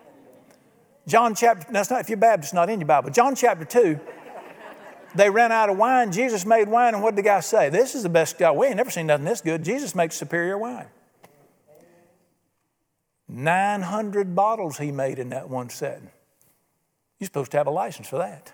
[1.05, 3.09] John chapter, that's not, if you're Baptist, not in your Bible.
[3.09, 3.99] John chapter 2,
[5.15, 6.11] they ran out of wine.
[6.11, 7.69] Jesus made wine, and what did the guy say?
[7.69, 8.51] This is the best guy.
[8.51, 9.63] We ain't never seen nothing this good.
[9.63, 10.87] Jesus makes superior wine.
[13.27, 16.09] 900 bottles he made in that one setting.
[17.19, 18.51] You're supposed to have a license for that.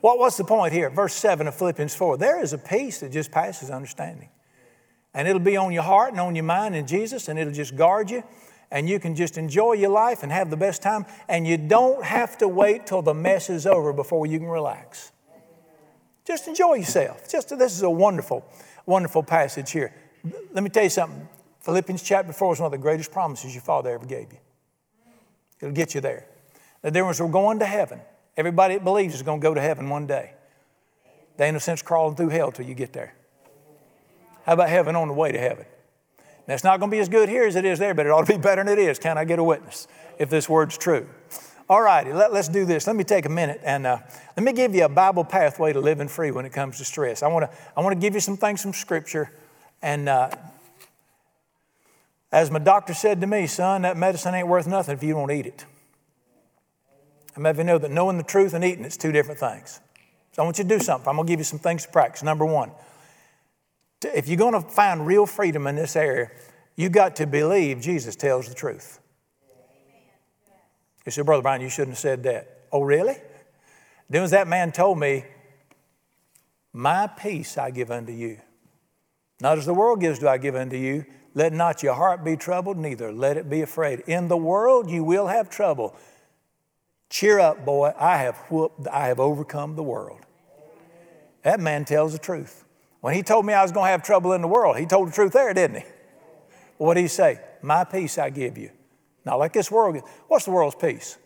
[0.00, 0.88] what, what's the point here?
[0.88, 4.28] Verse 7 of Philippians 4 there is a peace that just passes understanding.
[5.14, 7.74] And it'll be on your heart and on your mind in Jesus, and it'll just
[7.74, 8.22] guard you.
[8.70, 11.06] And you can just enjoy your life and have the best time.
[11.28, 15.12] And you don't have to wait till the mess is over before you can relax.
[16.24, 17.30] Just enjoy yourself.
[17.30, 18.44] Just this is a wonderful,
[18.84, 19.94] wonderful passage here.
[20.52, 21.28] Let me tell you something.
[21.60, 24.38] Philippians chapter 4 is one of the greatest promises your father ever gave you.
[25.60, 26.26] It'll get you there.
[26.82, 28.00] The difference, we're going to heaven.
[28.36, 30.32] Everybody that believes is going to go to heaven one day.
[31.36, 33.14] They ain't no sense crawling through hell till you get there.
[34.44, 35.66] How about heaven on the way to heaven?
[36.46, 38.10] Now, it's not going to be as good here as it is there, but it
[38.10, 38.98] ought to be better than it is.
[38.98, 41.08] Can I get a witness if this word's true?
[41.68, 42.86] All righty, let, us do this.
[42.86, 43.98] Let me take a minute and uh,
[44.36, 47.24] let me give you a Bible pathway to living free when it comes to stress.
[47.24, 49.32] I want to I want to give you some things from Scripture.
[49.82, 50.30] And uh,
[52.30, 55.32] as my doctor said to me, son, that medicine ain't worth nothing if you don't
[55.32, 55.64] eat it.
[57.36, 59.80] I'm may you know that knowing the truth and eating it's two different things.
[60.32, 61.08] So I want you to do something.
[61.08, 62.22] I'm going to give you some things to practice.
[62.22, 62.70] Number one,
[64.02, 66.30] if you're going to find real freedom in this area,
[66.76, 69.00] you got to believe Jesus tells the truth.
[71.04, 72.66] You said, Brother Brian, you shouldn't have said that.
[72.72, 73.16] Oh, really?
[74.10, 75.24] Then as that man told me,
[76.72, 78.38] My peace I give unto you.
[79.40, 81.04] Not as the world gives do I give unto you.
[81.34, 84.00] Let not your heart be troubled, neither let it be afraid.
[84.06, 85.94] In the world you will have trouble.
[87.08, 87.92] Cheer up, boy.
[87.98, 90.20] I have whooped, I have overcome the world.
[91.42, 92.65] That man tells the truth.
[93.06, 95.06] When he told me I was going to have trouble in the world, he told
[95.06, 95.86] the truth there, didn't he?
[96.76, 97.38] What did he say?
[97.62, 98.70] My peace I give you.
[99.24, 100.02] Not like this world.
[100.26, 101.16] What's the world's peace?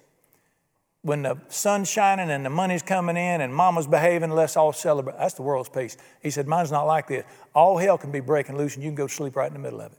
[1.00, 5.16] When the sun's shining and the money's coming in and mama's behaving, let's all celebrate.
[5.16, 5.96] That's the world's peace.
[6.22, 7.24] He said, Mine's not like this.
[7.54, 9.80] All hell can be breaking loose and you can go sleep right in the middle
[9.80, 9.98] of it.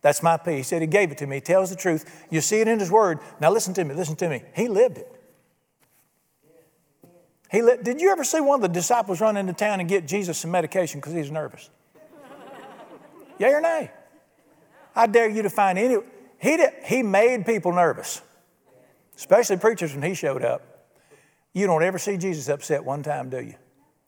[0.00, 0.56] That's my peace.
[0.56, 1.36] He said he gave it to me.
[1.36, 2.26] He tells the truth.
[2.30, 3.18] You see it in his word.
[3.42, 4.42] Now listen to me, listen to me.
[4.56, 5.20] He lived it.
[7.54, 10.08] He li- Did you ever see one of the disciples run into town and get
[10.08, 11.70] Jesus some medication because he's nervous?
[13.38, 13.92] Yay or nay?
[14.96, 15.98] I dare you to find any.
[16.40, 18.22] He, did, he made people nervous,
[19.16, 20.88] especially preachers when he showed up.
[21.52, 23.54] You don't ever see Jesus upset one time, do you?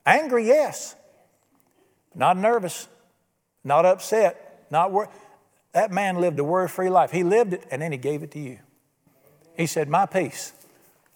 [0.05, 0.97] Angry, yes.
[2.17, 2.89] Not nervous,
[3.63, 4.91] not upset, not.
[5.71, 7.13] That man lived a worry free life.
[7.13, 8.59] He lived it and then he gave it to you.
[9.57, 10.53] He said, My peace.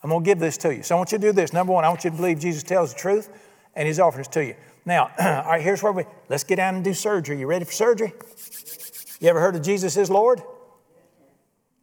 [0.02, 0.82] I'm going to give this to you.
[0.82, 1.52] So I want you to do this.
[1.52, 3.28] Number one, I want you to believe Jesus tells the truth
[3.74, 4.54] and he's offering it to you.
[4.84, 7.38] Now, all right, here's where we let's get down and do surgery.
[7.38, 8.12] You ready for surgery?
[9.20, 10.40] You ever heard of Jesus is Lord?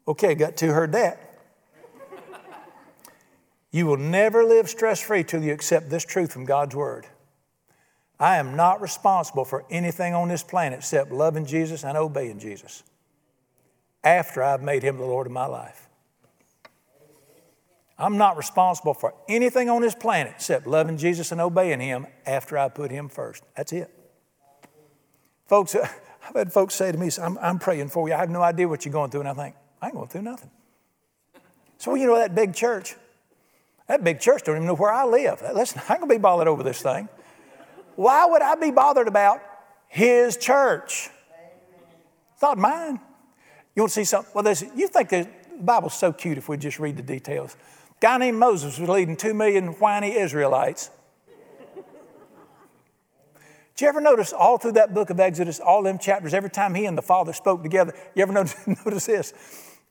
[0.07, 1.27] Okay, got two heard that.
[3.71, 7.05] You will never live stress free till you accept this truth from God's Word.
[8.19, 12.83] I am not responsible for anything on this planet except loving Jesus and obeying Jesus
[14.03, 15.86] after I've made Him the Lord of my life.
[17.99, 22.57] I'm not responsible for anything on this planet except loving Jesus and obeying Him after
[22.57, 23.43] I put Him first.
[23.55, 23.91] That's it.
[25.47, 25.75] Folks,
[26.27, 28.13] I've had folks say to me, I'm, I'm praying for you.
[28.13, 29.21] I have no idea what you're going through.
[29.21, 30.51] And I think, I ain't going through nothing.
[31.77, 32.95] So, you know, that big church,
[33.87, 35.41] that big church don't even know where I live.
[35.53, 37.09] Listen, I ain't going to be bothered over this thing.
[37.95, 39.41] Why would I be bothered about
[39.87, 41.09] his church?
[42.33, 42.99] It's not mine.
[43.75, 44.31] You want to see something?
[44.35, 45.27] Well, you think the
[45.59, 47.55] Bible's so cute if we just read the details.
[47.99, 50.91] Guy named Moses was leading two million whiny Israelites.
[53.75, 56.73] Did you ever notice all through that book of Exodus, all them chapters, every time
[56.73, 59.33] he and the Father spoke together, you ever notice, notice this?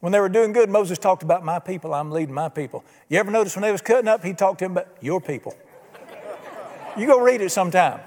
[0.01, 2.85] When they were doing good, Moses talked about my people, I'm leading my people.
[3.09, 5.57] You ever notice when they was cutting up, he talked to him about your people.
[6.97, 8.01] you go read it sometime.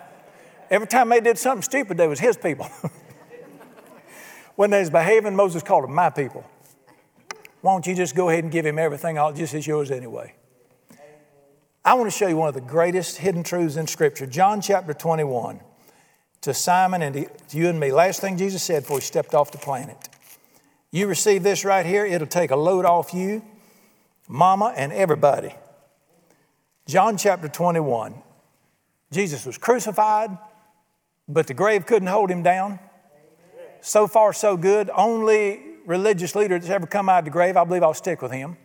[0.69, 2.69] Every time they did something stupid, they was his people.
[4.55, 6.43] when they was behaving, Moses called them my people.
[7.61, 10.33] Why don't you just go ahead and give him everything, all just as yours anyway?
[11.83, 14.25] I want to show you one of the greatest hidden truths in Scripture.
[14.25, 15.59] John chapter 21
[16.41, 17.91] to Simon and to you and me.
[17.91, 20.09] Last thing Jesus said before he stepped off the planet.
[20.91, 23.43] You receive this right here, it'll take a load off you,
[24.27, 25.53] mama, and everybody.
[26.87, 28.15] John chapter 21.
[29.11, 30.37] Jesus was crucified,
[31.27, 32.79] but the grave couldn't hold him down.
[33.81, 34.89] So far, so good.
[34.93, 38.31] Only religious leader that's ever come out of the grave, I believe I'll stick with
[38.31, 38.57] him.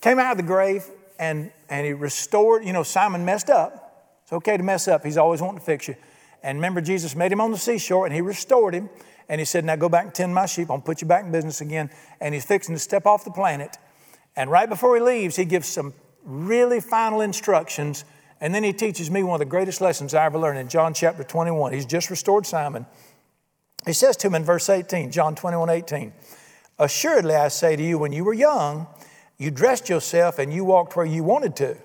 [0.00, 0.86] Came out of the grave
[1.18, 4.20] and, and he restored, you know, Simon messed up.
[4.22, 5.96] It's okay to mess up, he's always wanting to fix you.
[6.40, 8.88] And remember, Jesus made him on the seashore and he restored him.
[9.28, 10.70] And he said, Now go back and tend my sheep.
[10.70, 11.90] I'll put you back in business again.
[12.20, 13.76] And he's fixing to step off the planet.
[14.36, 18.04] And right before he leaves, he gives some really final instructions.
[18.40, 20.94] And then he teaches me one of the greatest lessons I ever learned in John
[20.94, 21.72] chapter 21.
[21.72, 22.86] He's just restored Simon.
[23.86, 26.12] He says to him in verse 18, John 21 18,
[26.78, 28.86] Assuredly I say to you, when you were young,
[29.36, 31.76] you dressed yourself and you walked where you wanted to.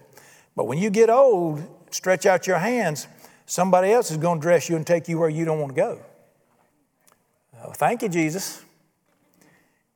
[0.56, 3.08] But when you get old, stretch out your hands,
[3.46, 5.82] somebody else is going to dress you and take you where you don't want to
[5.82, 6.02] go.
[7.64, 8.64] Oh, thank you, Jesus.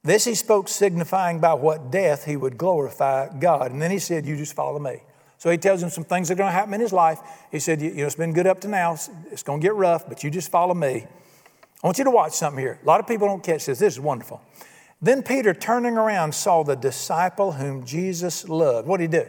[0.04, 3.72] This he spoke, signifying by what death he would glorify God.
[3.72, 5.02] And then he said, You just follow me.
[5.38, 7.20] So he tells him some things that are going to happen in his life.
[7.52, 8.94] He said, You know, it's been good up to now.
[9.32, 11.06] It's going to get rough, but you just follow me.
[11.84, 12.80] I want you to watch something here.
[12.82, 13.80] A lot of people don't catch this.
[13.80, 14.42] This is wonderful.
[15.02, 18.88] Then Peter, turning around, saw the disciple whom Jesus loved.
[18.88, 19.28] What did he do?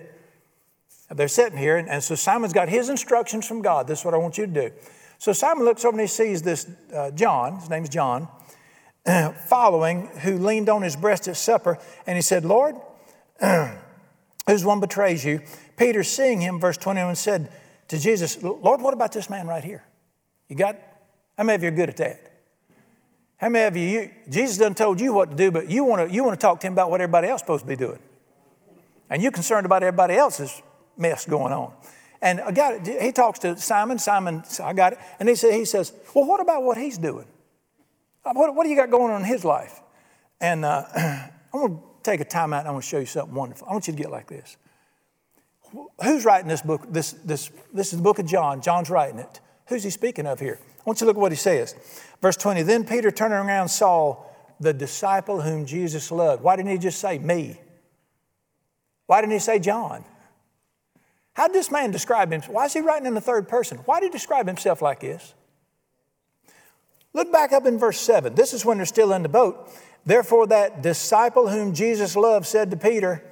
[1.11, 3.87] They're sitting here, and, and so Simon's got his instructions from God.
[3.87, 4.72] This is what I want you to do.
[5.18, 8.28] So Simon looks over and he sees this uh, John, his name's John,
[9.46, 12.76] following, who leaned on his breast at supper, and he said, Lord,
[14.46, 15.40] whose one betrays you?
[15.76, 17.50] Peter, seeing him, verse 21, said
[17.88, 19.84] to Jesus, Lord, what about this man right here?
[20.48, 20.76] You got,
[21.37, 22.27] how many of you are good at that?
[23.38, 26.09] How many of you, you Jesus done told you what to do, but you want
[26.09, 27.77] to you want to talk to him about what everybody else is supposed to be
[27.77, 28.01] doing.
[29.11, 30.62] And you're concerned about everybody else's
[30.96, 31.72] mess going on.
[32.20, 33.03] And I got it.
[33.03, 33.98] He talks to Simon.
[33.98, 34.98] Simon, I got it.
[35.20, 37.27] And he, said, he says, Well, what about what he's doing?
[38.24, 39.81] Uh, what, what do you got going on in his life?
[40.40, 43.07] And uh, I'm going to take a time out and I'm going to show you
[43.07, 43.68] something wonderful.
[43.68, 44.57] I want you to get like this.
[46.03, 46.83] Who's writing this book?
[46.90, 48.61] This, this, this is the book of John.
[48.61, 49.40] John's writing it.
[49.66, 50.59] Who's he speaking of here?
[50.62, 51.74] I want you to look at what he says.
[52.20, 54.24] Verse 20 Then Peter turning around saw
[54.61, 56.42] the disciple whom Jesus loved.
[56.42, 57.61] Why didn't he just say me?
[59.07, 60.04] Why didn't he say John?
[61.33, 62.52] How did this man describe himself?
[62.52, 63.78] Why is he writing in the third person?
[63.85, 65.35] Why did he describe himself like this?
[67.12, 68.35] Look back up in verse 7.
[68.35, 69.70] This is when they're still in the boat.
[70.04, 73.24] Therefore, that disciple whom Jesus loved said to Peter,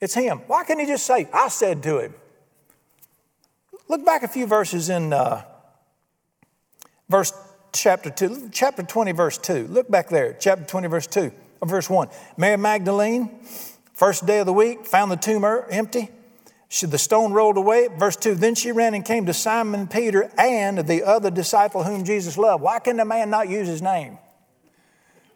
[0.00, 0.38] It's him.
[0.46, 2.14] Why can't he just say, I said to him?
[3.88, 5.42] Look back a few verses in uh,
[7.08, 7.32] verse
[7.80, 9.66] chapter 2, chapter 20, verse 2.
[9.68, 12.08] Look back there, chapter 20, verse 2, or verse 1.
[12.36, 13.40] Mary Magdalene,
[13.92, 16.10] first day of the week, found the tomb er, empty.
[16.68, 17.88] She, the stone rolled away.
[17.88, 22.04] Verse 2 Then she ran and came to Simon Peter and the other disciple whom
[22.04, 22.62] Jesus loved.
[22.62, 24.18] Why can the man not use his name?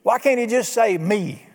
[0.03, 1.47] Why can't he just say, Me?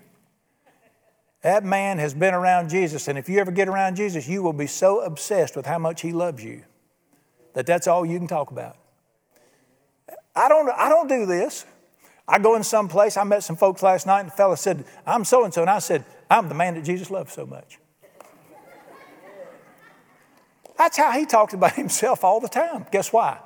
[1.44, 4.54] That man has been around Jesus, and if you ever get around Jesus, you will
[4.54, 6.64] be so obsessed with how much he loves you
[7.54, 8.78] that that's all you can talk about.
[10.38, 11.66] I don't, I don't do this.
[12.28, 14.84] I go in some place, I met some folks last night, and the fellow said,
[15.06, 15.62] I'm so and so.
[15.62, 17.80] And I said, I'm the man that Jesus loves so much.
[20.78, 22.86] That's how he talked about himself all the time.
[22.92, 23.40] Guess why?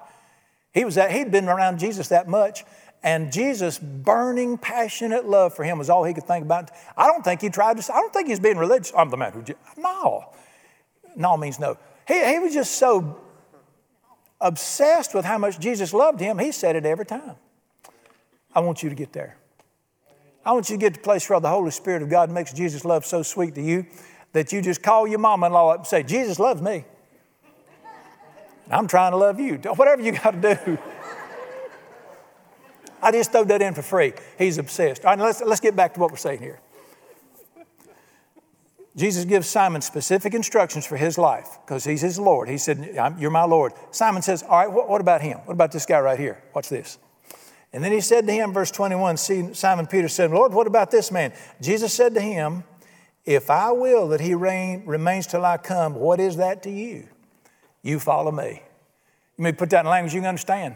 [0.74, 2.64] He was that, he'd been around Jesus that much,
[3.04, 6.72] and Jesus' burning, passionate love for him was all he could think about.
[6.96, 8.92] I don't think he tried to, I don't think he's being religious.
[8.96, 9.44] I'm the man who,
[9.78, 10.34] no.
[11.16, 11.78] No means no.
[12.08, 13.20] He, he was just so
[14.42, 17.36] obsessed with how much Jesus loved him, he said it every time.
[18.54, 19.38] I want you to get there.
[20.46, 22.52] I want you to get to the place where the Holy Spirit of God makes
[22.52, 23.86] Jesus' love so sweet to you
[24.34, 26.84] that you just call your mama in law up and say, Jesus loves me.
[28.70, 29.56] I'm trying to love you.
[29.76, 30.78] Whatever you got to do.
[33.02, 34.14] I just throw that in for free.
[34.38, 35.06] He's obsessed.
[35.06, 36.60] All right, let's, let's get back to what we're saying here.
[38.96, 42.50] Jesus gives Simon specific instructions for his life because he's his Lord.
[42.50, 43.74] He said, You're my Lord.
[43.92, 45.38] Simon says, All right, what, what, about him?
[45.46, 46.44] What about this guy right here?
[46.54, 46.98] Watch this.
[47.74, 50.92] And then he said to him, verse 21, see, Simon Peter said, Lord, what about
[50.92, 51.32] this man?
[51.62, 52.66] Jesus said to him,
[53.24, 57.08] If I will that he reign, remains till I come, what is that to you?
[57.82, 58.62] You follow me.
[59.38, 60.76] You may put that in language you can understand.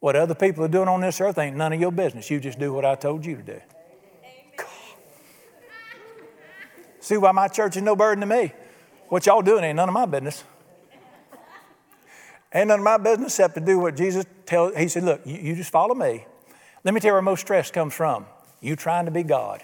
[0.00, 2.30] What other people are doing on this earth ain't none of your business.
[2.30, 3.60] You just do what I told you to do.
[7.06, 8.52] See why my church is no burden to me.
[9.10, 10.42] What y'all doing ain't none of my business.
[12.52, 14.74] Ain't none of my business except to do what Jesus tells.
[14.74, 16.26] He said, Look, you, you just follow me.
[16.82, 18.26] Let me tell you where most stress comes from.
[18.60, 19.62] You trying to be God.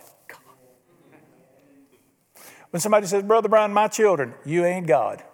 [2.70, 5.24] When somebody says, Brother Brian, my children, you ain't God.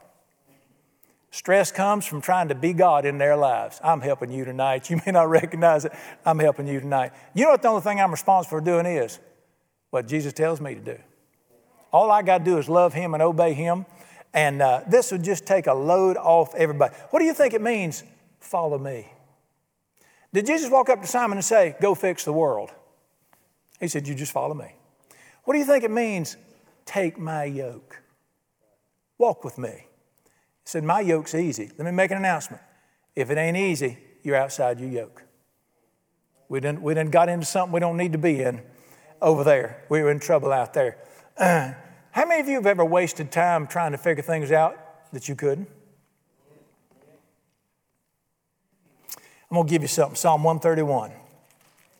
[1.31, 3.83] Stress comes from trying to be God in their lives.
[3.85, 4.89] I'm helping you tonight.
[4.89, 5.93] You may not recognize it.
[6.25, 7.13] I'm helping you tonight.
[7.35, 9.19] You know what the only thing I'm responsible for doing is?
[9.91, 10.99] What Jesus tells me to do.
[11.93, 13.87] All I got to do is love Him and obey Him.
[14.35, 16.95] And uh, this would just take a load off everybody.
[17.11, 18.05] What do you think it means?
[18.41, 19.07] Follow me.
[20.33, 22.71] Did Jesus walk up to Simon and say, Go fix the world?
[23.81, 24.75] He said, You just follow me.
[25.45, 26.37] What do you think it means?
[26.85, 28.03] Take my yoke.
[29.17, 29.71] Walk with me.
[29.71, 29.87] He
[30.65, 31.71] said, My yoke's easy.
[31.79, 32.63] Let me make an announcement.
[33.17, 35.25] If it ain't easy, you're outside your yoke.
[36.49, 38.63] We didn't, we didn't got into something we don't need to be in
[39.21, 39.85] over there.
[39.89, 40.99] We were in trouble out there.
[41.39, 41.75] how
[42.27, 44.77] many of you have ever wasted time trying to figure things out
[45.13, 45.69] that you couldn't?
[49.51, 51.11] I'm going to give you something Psalm 131.
[51.11, 51.15] A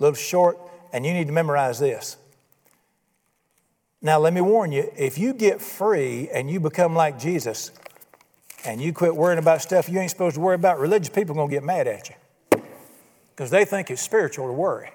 [0.01, 0.59] little short,
[0.93, 2.17] and you need to memorize this.
[4.03, 7.71] Now, let me warn you if you get free and you become like Jesus
[8.65, 11.37] and you quit worrying about stuff you ain't supposed to worry about, religious people are
[11.37, 12.63] going to get mad at you
[13.31, 14.91] because they think it's spiritual to worry.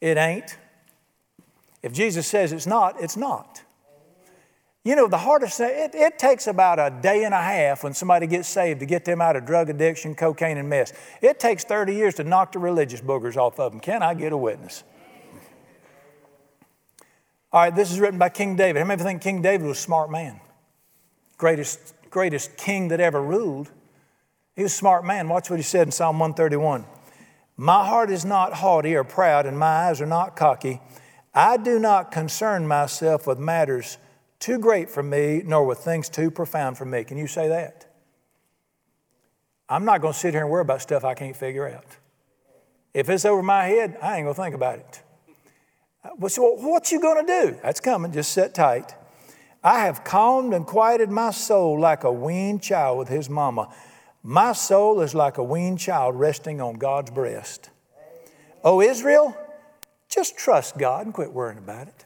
[0.00, 0.56] It ain't.
[1.82, 3.62] If Jesus says it's not, it's not.
[4.84, 7.92] You know, the hardest thing, it, it, takes about a day and a half when
[7.92, 10.92] somebody gets saved to get them out of drug addiction, cocaine, and mess.
[11.20, 13.80] It takes 30 years to knock the religious boogers off of them.
[13.80, 14.84] Can I get a witness?
[17.52, 18.80] All right, this is written by King David.
[18.80, 20.40] How many think King David was a smart man?
[21.38, 23.70] Greatest, greatest king that ever ruled.
[24.54, 25.28] He was a smart man.
[25.28, 26.84] Watch what he said in Psalm 131.
[27.56, 30.80] My heart is not haughty or proud, and my eyes are not cocky.
[31.38, 33.98] I do not concern myself with matters
[34.40, 37.04] too great for me, nor with things too profound for me.
[37.04, 37.86] Can you say that?
[39.68, 41.96] I'm not going to sit here and worry about stuff I can't figure out.
[42.92, 45.02] If it's over my head, I ain't going to think about it.
[46.02, 47.58] Uh, so what you going to do?
[47.62, 48.10] That's coming.
[48.10, 48.96] Just sit tight.
[49.62, 53.72] I have calmed and quieted my soul like a weaned child with his mama.
[54.24, 57.70] My soul is like a weaned child resting on God's breast.
[58.64, 59.36] Oh, Israel,
[60.08, 62.04] just trust God and quit worrying about it.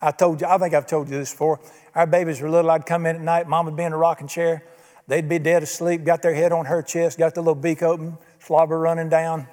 [0.00, 1.60] I told you, I think I've told you this before.
[1.94, 2.70] Our babies were little.
[2.70, 4.64] I'd come in at night, mom would be in a rocking chair.
[5.06, 8.16] They'd be dead asleep, got their head on her chest, got the little beak open,
[8.38, 9.46] slobber running down.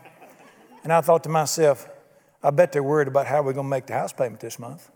[0.83, 1.89] And I thought to myself,
[2.41, 4.89] I bet they're worried about how we're going to make the house payment this month.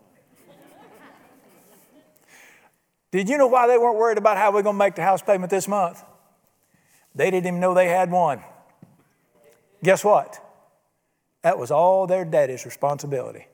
[3.10, 5.20] Did you know why they weren't worried about how we're going to make the house
[5.20, 6.02] payment this month?
[7.14, 8.42] They didn't even know they had one.
[9.82, 10.42] Guess what?
[11.42, 13.46] That was all their daddy's responsibility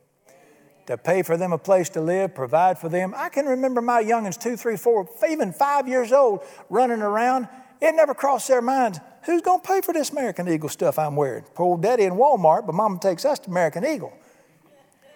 [0.86, 3.12] to pay for them a place to live, provide for them.
[3.14, 7.48] I can remember my youngins, two, three, four, even five years old, running around.
[7.80, 8.98] It never crossed their minds
[9.28, 11.44] who's going to pay for this American Eagle stuff I'm wearing?
[11.54, 14.12] Poor old daddy in Walmart, but mama takes us to American Eagle.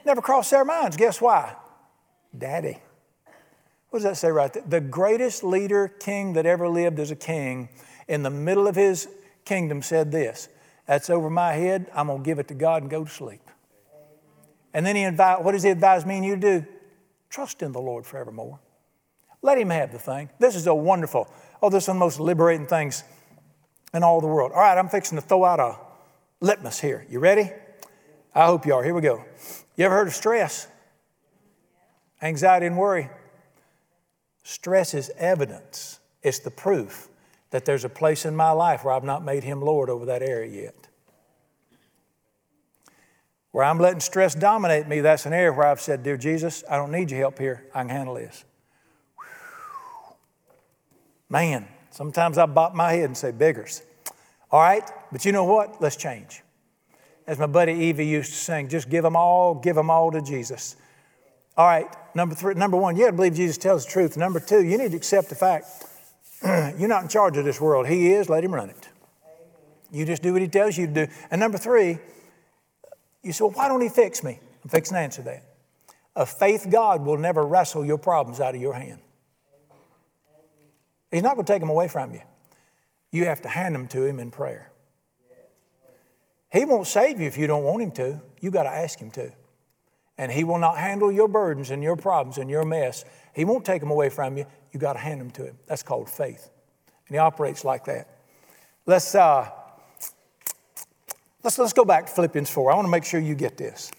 [0.04, 0.96] Never crossed their minds.
[0.98, 1.56] Guess why?
[2.36, 2.78] Daddy.
[3.88, 4.62] What does that say right there?
[4.66, 7.70] The greatest leader, king that ever lived as a king,
[8.06, 9.08] in the middle of his
[9.44, 10.48] kingdom said this
[10.86, 11.86] That's over my head.
[11.94, 13.40] I'm going to give it to God and go to sleep.
[14.74, 16.66] And then he advised, what does he advise me and you to do?
[17.30, 18.58] Trust in the Lord forevermore.
[19.42, 20.30] Let him have the thing.
[20.38, 21.28] This is a wonderful,
[21.62, 23.04] oh, this is one of the most liberating things
[23.92, 24.52] in all the world.
[24.52, 25.76] All right, I'm fixing to throw out a
[26.40, 27.06] litmus here.
[27.10, 27.50] You ready?
[28.34, 28.82] I hope you are.
[28.82, 29.24] Here we go.
[29.76, 30.68] You ever heard of stress?
[32.22, 33.10] Anxiety and worry.
[34.44, 37.08] Stress is evidence, it's the proof
[37.52, 40.22] that there's a place in my life where I've not made him Lord over that
[40.22, 40.88] area yet.
[43.52, 46.76] Where I'm letting stress dominate me, that's an area where I've said, Dear Jesus, I
[46.76, 47.66] don't need your help here.
[47.74, 48.44] I can handle this.
[49.16, 50.16] Whew.
[51.28, 53.82] Man, sometimes I bop my head and say, Biggers.
[54.50, 55.80] All right, but you know what?
[55.80, 56.42] Let's change.
[57.26, 60.22] As my buddy Evie used to sing, just give them all, give them all to
[60.22, 60.76] Jesus.
[61.54, 64.16] All right, number three, number one, you got to believe Jesus tells the truth.
[64.16, 65.66] Number two, you need to accept the fact
[66.78, 67.86] you're not in charge of this world.
[67.86, 68.88] He is, let him run it.
[69.92, 71.12] You just do what he tells you to do.
[71.30, 71.98] And number three,
[73.22, 74.40] you say, well, why don't he fix me?
[74.64, 75.44] I'm fixing to answer that.
[76.16, 79.00] A faith God will never wrestle your problems out of your hand.
[81.10, 82.22] He's not going to take them away from you.
[83.10, 84.72] You have to hand them to him in prayer.
[86.50, 88.20] He won't save you if you don't want him to.
[88.40, 89.32] You've got to ask him to.
[90.18, 93.04] And He will not handle your burdens and your problems and your mess.
[93.34, 94.46] He won't take them away from you.
[94.72, 95.58] You got to hand them to Him.
[95.66, 96.50] That's called faith.
[97.08, 98.18] And He operates like that.
[98.86, 99.48] Let's, uh,
[101.42, 102.72] let's, let's go back to Philippians 4.
[102.72, 103.90] I want to make sure you get this.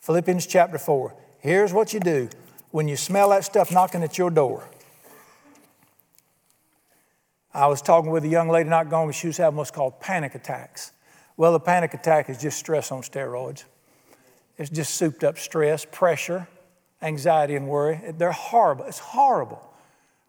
[0.00, 1.14] Philippians chapter 4.
[1.38, 2.28] Here's what you do
[2.70, 4.68] when you smell that stuff knocking at your door.
[7.54, 10.34] I was talking with a young lady not long she was having what's called panic
[10.34, 10.92] attacks.
[11.36, 13.64] Well, a panic attack is just stress on steroids.
[14.58, 16.46] It's just souped up stress, pressure,
[17.00, 18.00] anxiety, and worry.
[18.16, 18.84] They're horrible.
[18.84, 19.62] It's horrible.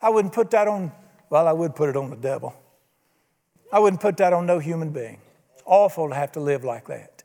[0.01, 0.91] I wouldn't put that on,
[1.29, 2.55] well, I would put it on the devil.
[3.71, 5.19] I wouldn't put that on no human being.
[5.53, 7.23] It's awful to have to live like that.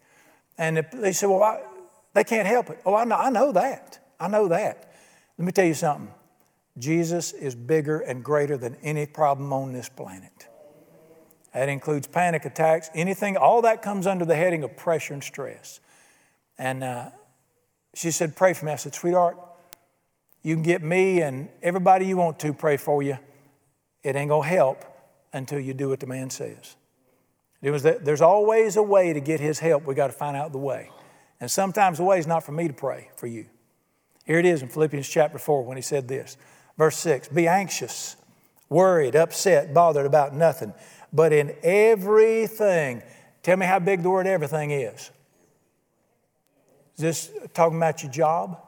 [0.57, 1.62] And they say, well, I,
[2.14, 2.80] they can't help it.
[2.84, 3.99] Oh, I know, I know that.
[4.18, 4.92] I know that.
[5.36, 6.12] Let me tell you something.
[6.78, 10.49] Jesus is bigger and greater than any problem on this planet.
[11.53, 15.80] That includes panic attacks, anything, all that comes under the heading of pressure and stress.
[16.59, 17.11] And uh,
[17.94, 18.72] she said, Pray for me.
[18.72, 19.36] I said, Sweetheart,
[20.42, 23.18] you can get me and everybody you want to pray for you.
[24.02, 24.84] It ain't going to help
[25.32, 26.76] until you do what the man says.
[27.61, 29.84] It was that there's always a way to get his help.
[29.84, 30.90] We got to find out the way.
[31.40, 33.46] And sometimes the way is not for me to pray for you.
[34.24, 36.36] Here it is in Philippians chapter 4 when he said this.
[36.76, 38.16] Verse 6 Be anxious,
[38.68, 40.72] worried, upset, bothered about nothing,
[41.12, 43.02] but in everything.
[43.42, 45.11] Tell me how big the word everything is.
[46.99, 48.61] Is this talking about your job,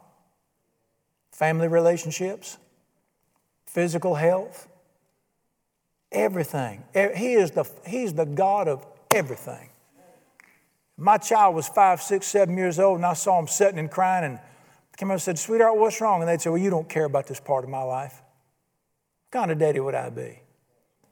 [1.33, 2.59] family relationships,
[3.66, 4.68] physical health?
[6.12, 6.85] Everything.
[6.95, 9.70] He is the, he's the God of everything.
[10.97, 14.24] My child was five, six, seven years old, and I saw him sitting and crying
[14.24, 16.20] and I came up and said, Sweetheart, what's wrong?
[16.20, 18.22] And they'd say, Well, you don't care about this part of my life.
[19.31, 20.39] What kind of daddy would I be?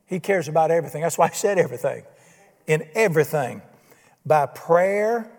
[0.07, 1.03] He cares about everything.
[1.03, 2.05] That's why I said everything.
[2.69, 3.63] In everything.
[4.25, 5.33] By prayer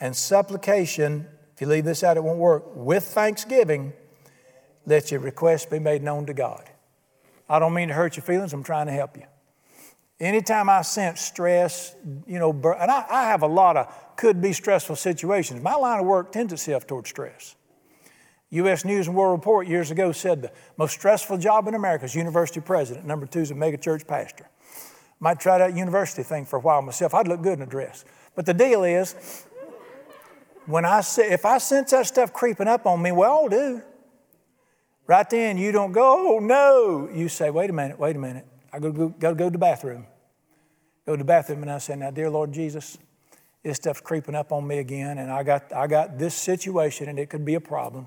[0.00, 2.64] and supplication, if you leave this out, it won't work.
[2.74, 3.92] With thanksgiving,
[4.86, 6.68] let your requests be made known to God.
[7.48, 9.24] I don't mean to hurt your feelings, I'm trying to help you.
[10.20, 11.94] Anytime I sense stress,
[12.26, 15.62] you know, and I, I have a lot of could be stressful situations.
[15.62, 17.54] My line of work tends itself toward stress.
[18.50, 18.84] U.S.
[18.84, 22.60] News and World Report years ago said the most stressful job in America is university
[22.60, 23.06] president.
[23.06, 24.48] Number two is a megachurch pastor.
[25.20, 27.14] Might try that university thing for a while myself.
[27.14, 28.04] I'd look good in a dress.
[28.34, 29.46] But the deal is,
[30.68, 33.82] when I say, if I sense that stuff creeping up on me, we all do.
[35.06, 37.08] Right then, you don't go, oh no.
[37.12, 38.46] You say, wait a minute, wait a minute.
[38.72, 40.06] I go, go, go, go to the bathroom.
[41.06, 42.98] Go to the bathroom and I say, now, dear Lord Jesus,
[43.62, 47.18] this stuff's creeping up on me again, and I got, I got this situation, and
[47.18, 48.06] it could be a problem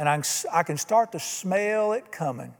[0.00, 2.54] and I, I can start to smell it coming.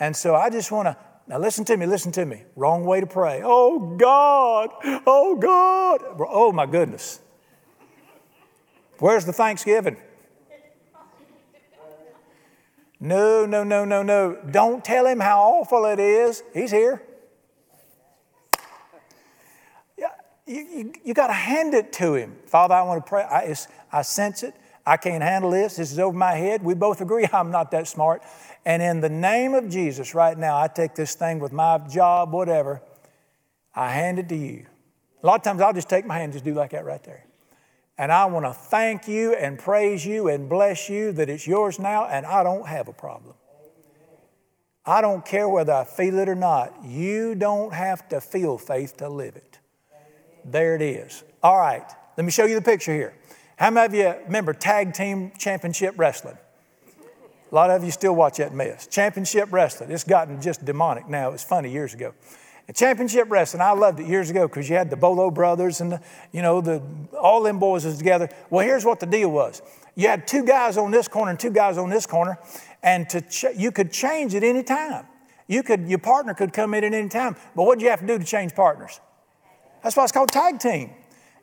[0.00, 0.96] And so I just want to,
[1.26, 2.42] now listen to me, listen to me.
[2.56, 3.42] Wrong way to pray.
[3.44, 4.70] Oh God,
[5.06, 7.20] oh God, oh my goodness.
[8.98, 9.96] Where's the Thanksgiving?
[13.00, 14.38] No, no, no, no, no.
[14.50, 16.42] Don't tell him how awful it is.
[16.54, 17.02] He's here.
[19.98, 20.06] Yeah,
[20.46, 22.36] you, you, you got to hand it to him.
[22.46, 23.22] Father, I want to pray.
[23.22, 23.54] I,
[23.92, 24.54] I sense it.
[24.86, 25.76] I can't handle this.
[25.76, 26.62] This is over my head.
[26.62, 28.22] We both agree I'm not that smart.
[28.64, 32.32] And in the name of Jesus, right now, I take this thing with my job,
[32.32, 32.80] whatever,
[33.74, 34.66] I hand it to you.
[35.22, 37.02] A lot of times I'll just take my hand and just do like that right
[37.02, 37.23] there.
[37.96, 41.78] And I want to thank you and praise you and bless you that it's yours
[41.78, 43.34] now and I don't have a problem.
[44.86, 46.84] I don't care whether I feel it or not.
[46.84, 49.58] You don't have to feel faith to live it.
[50.44, 51.24] There it is.
[51.42, 51.84] All right,
[52.16, 53.14] let me show you the picture here.
[53.56, 56.36] How many of you remember tag team championship wrestling?
[57.50, 58.88] A lot of you still watch that mess.
[58.88, 59.90] Championship wrestling.
[59.92, 61.28] It's gotten just demonic now.
[61.28, 62.12] It was funny years ago.
[62.72, 66.00] Championship wrestling, I loved it years ago because you had the Bolo brothers and the,
[66.32, 66.82] you know, the,
[67.18, 68.28] all them boys was together.
[68.48, 69.60] Well, here's what the deal was.
[69.94, 72.38] You had two guys on this corner and two guys on this corner,
[72.82, 75.06] and to ch- you could change at any time.
[75.46, 77.36] You could, your partner could come in at any time.
[77.54, 78.98] But what did you have to do to change partners?
[79.82, 80.90] That's why it's called tag team.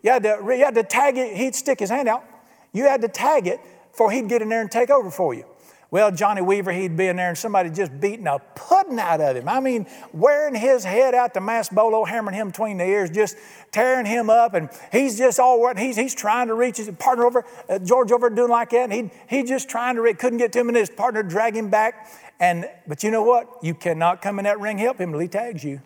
[0.02, 2.26] You had, to, you had to tag it, he'd stick his hand out.
[2.74, 3.60] You had to tag it
[3.94, 5.46] for he'd get in there and take over for you.
[5.92, 9.36] Well, Johnny Weaver, he'd be in there and somebody just beating a pudding out of
[9.36, 9.50] him.
[9.50, 13.36] I mean, wearing his head out to Mass Bolo, hammering him between the ears, just
[13.72, 14.54] tearing him up.
[14.54, 15.78] And he's just all right.
[15.78, 18.90] He's, he's trying to reach his partner over, uh, George over doing like that.
[18.90, 21.58] And he, he just trying to, reach, couldn't get to him and his partner drag
[21.58, 22.08] him back.
[22.40, 23.50] And, but you know what?
[23.62, 25.82] You cannot come in that ring help him till he tags you.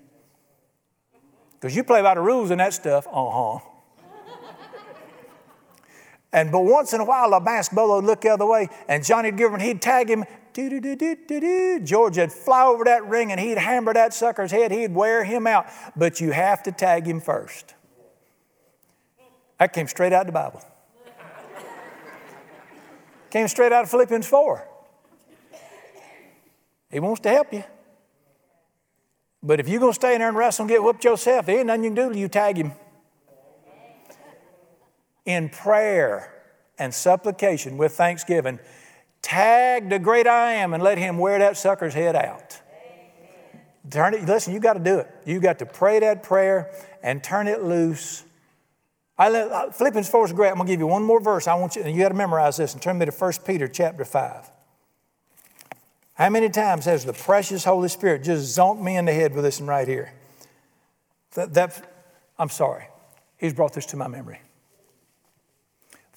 [1.59, 3.07] Because you play by the rules and that stuff.
[3.07, 3.59] Uh huh.
[6.35, 9.31] And but once in a while, a basketball would look the other way, and Johnny
[9.31, 10.25] Giverman, he'd tag him.
[10.53, 14.71] George would fly over that ring and he'd hammer that sucker's head.
[14.71, 15.67] He'd wear him out.
[15.97, 17.73] But you have to tag him first.
[19.59, 20.61] That came straight out of the Bible.
[23.31, 24.67] Came straight out of Philippians 4.
[26.89, 27.65] He wants to help you.
[29.43, 31.57] But if you're going to stay in there and wrestle and get whooped yourself, there
[31.57, 32.71] ain't nothing you can do till you tag him.
[35.25, 36.33] In prayer
[36.77, 38.59] and supplication with thanksgiving,
[39.21, 42.61] tag the great I am and let him wear that sucker's head out.
[43.89, 45.09] Turn it, listen, you got to do it.
[45.25, 46.71] You got to pray that prayer
[47.03, 48.23] and turn it loose.
[49.17, 50.49] I let, uh, Philippians 4 is great.
[50.49, 51.47] I'm going to give you one more verse.
[51.47, 54.03] I want you, you got to memorize this and turn me to 1 Peter chapter
[54.03, 54.51] 5.
[56.15, 59.43] How many times has the precious Holy Spirit just zonked me in the head with
[59.43, 60.13] this one right here?
[61.35, 61.93] That, that,
[62.39, 62.85] I'm sorry.
[63.37, 64.39] He's brought this to my memory.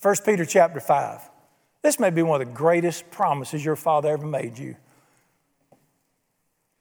[0.01, 1.21] 1 Peter chapter 5.
[1.83, 4.77] This may be one of the greatest promises your father ever made you.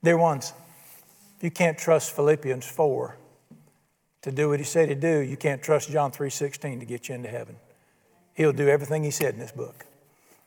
[0.02, 0.52] Dear ones,
[1.40, 3.16] you can't trust Philippians 4
[4.22, 5.18] to do what he said he'd do.
[5.18, 7.56] You can't trust John 3.16 to get you into heaven.
[8.34, 9.86] He'll do everything he said in this book.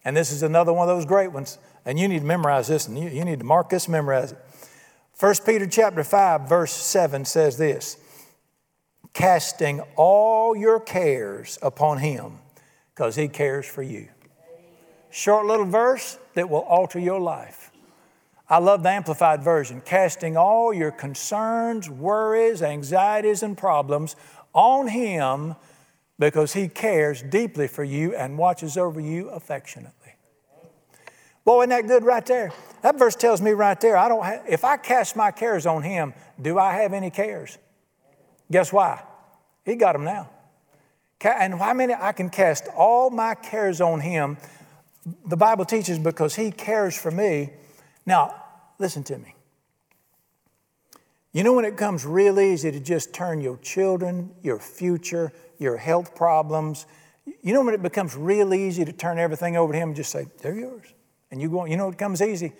[0.05, 1.57] And this is another one of those great ones.
[1.85, 4.37] And you need to memorize this and you, you need to mark this memorize it.
[5.19, 7.97] 1 Peter chapter 5, verse 7 says this
[9.13, 12.39] casting all your cares upon him
[12.93, 14.07] because he cares for you.
[15.09, 17.71] Short little verse that will alter your life.
[18.49, 24.15] I love the Amplified Version casting all your concerns, worries, anxieties, and problems
[24.53, 25.55] on him
[26.19, 30.13] because he cares deeply for you and watches over you affectionately.
[31.43, 32.51] Boy, isn't that good right there?
[32.83, 35.81] That verse tells me right there, I don't have, if I cast my cares on
[35.81, 37.57] him, do I have any cares?
[38.51, 39.01] Guess why?
[39.65, 40.29] He got them now.
[41.23, 44.37] And why many I can cast all my cares on him?
[45.25, 47.51] The Bible teaches because he cares for me.
[48.05, 48.35] Now,
[48.79, 49.35] listen to me.
[51.33, 55.77] You know when it comes real easy to just turn your children, your future, your
[55.77, 56.85] health problems,
[57.41, 60.11] you know when it becomes real easy to turn everything over to him and just
[60.11, 60.93] say, they're yours.
[61.29, 62.51] And you go, you know it comes easy?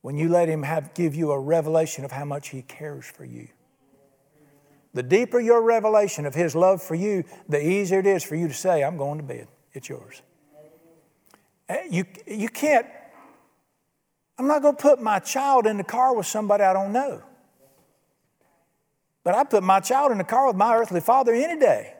[0.00, 3.24] When you let him have, give you a revelation of how much he cares for
[3.24, 3.48] you.
[4.96, 8.48] The deeper your revelation of his love for you, the easier it is for you
[8.48, 9.46] to say, I'm going to bed.
[9.74, 10.22] It's yours.
[11.68, 12.86] Eh, you, you can't,
[14.38, 17.22] I'm not going to put my child in the car with somebody I don't know.
[19.22, 21.92] But I put my child in the car with my earthly father any day.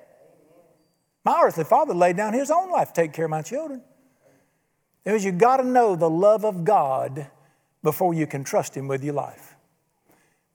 [1.23, 3.83] My earthly father laid down his own life to take care of my children.
[5.05, 7.31] Is you've got to know the love of God
[7.83, 9.56] before you can trust Him with your life.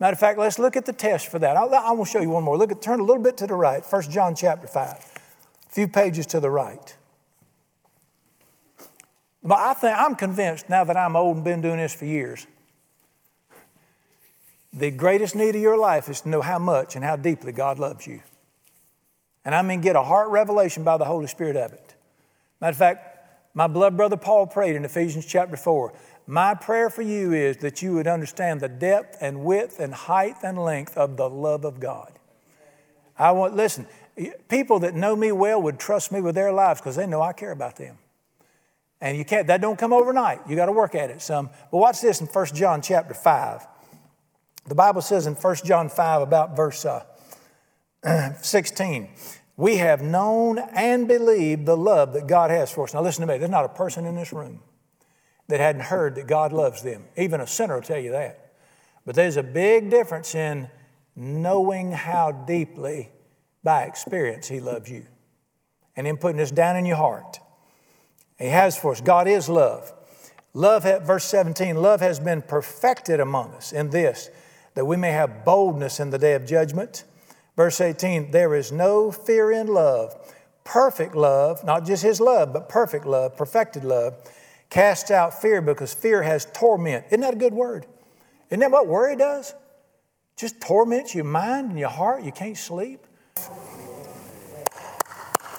[0.01, 1.55] Matter of fact, let's look at the test for that.
[1.55, 2.57] I'll, I will show you one more.
[2.57, 3.85] Look at, turn a little bit to the right.
[3.87, 6.97] 1 John chapter 5, a few pages to the right.
[9.43, 12.47] But I think I'm convinced now that I'm old and been doing this for years.
[14.73, 17.77] The greatest need of your life is to know how much and how deeply God
[17.77, 18.23] loves you.
[19.45, 21.93] And I mean, get a heart revelation by the Holy Spirit of it.
[22.59, 23.11] Matter of fact,
[23.53, 25.93] my blood brother Paul prayed in Ephesians chapter 4.
[26.31, 30.37] My prayer for you is that you would understand the depth and width and height
[30.43, 32.13] and length of the love of God.
[33.19, 33.85] I want, listen,
[34.47, 37.33] people that know me well would trust me with their lives because they know I
[37.33, 37.97] care about them.
[39.01, 40.39] And you can't, that don't come overnight.
[40.47, 41.49] You got to work at it some.
[41.69, 43.67] But watch this in 1 John chapter 5.
[44.67, 47.03] The Bible says in 1 John 5 about verse uh,
[48.41, 49.09] 16
[49.57, 52.93] we have known and believed the love that God has for us.
[52.93, 54.61] Now, listen to me, there's not a person in this room
[55.47, 57.05] that hadn't heard that God loves them.
[57.17, 58.53] Even a sinner will tell you that.
[59.05, 60.69] But there's a big difference in
[61.15, 63.09] knowing how deeply,
[63.63, 65.05] by experience, He loves you
[65.95, 67.39] and Him putting this down in your heart.
[68.39, 69.01] He has for us.
[69.01, 69.93] God is love.
[70.53, 74.29] Love, verse 17, love has been perfected among us in this,
[74.73, 77.05] that we may have boldness in the day of judgment.
[77.55, 80.13] Verse 18, there is no fear in love.
[80.63, 84.15] Perfect love, not just his love, but perfect love, perfected love,
[84.71, 87.05] casts out fear because fear has torment.
[87.09, 87.85] Isn't that a good word?
[88.49, 89.53] Isn't that what worry does?
[90.35, 92.23] Just torments your mind and your heart.
[92.23, 93.05] You can't sleep.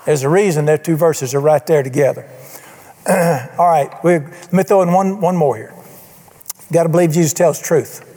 [0.04, 2.28] There's a reason that two verses are right there together.
[3.08, 5.74] All right, let me throw in one, one more here.
[6.72, 8.08] Got to believe Jesus tells truth.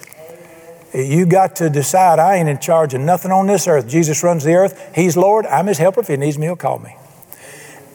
[0.93, 3.87] You got to decide I ain't in charge of nothing on this earth.
[3.87, 4.95] Jesus runs the earth.
[4.95, 5.45] He's Lord.
[5.45, 5.99] I'm his helper.
[5.99, 6.95] If he needs me, he'll call me.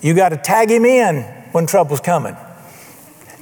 [0.03, 1.22] You got to tag him in
[1.53, 2.36] when trouble's coming.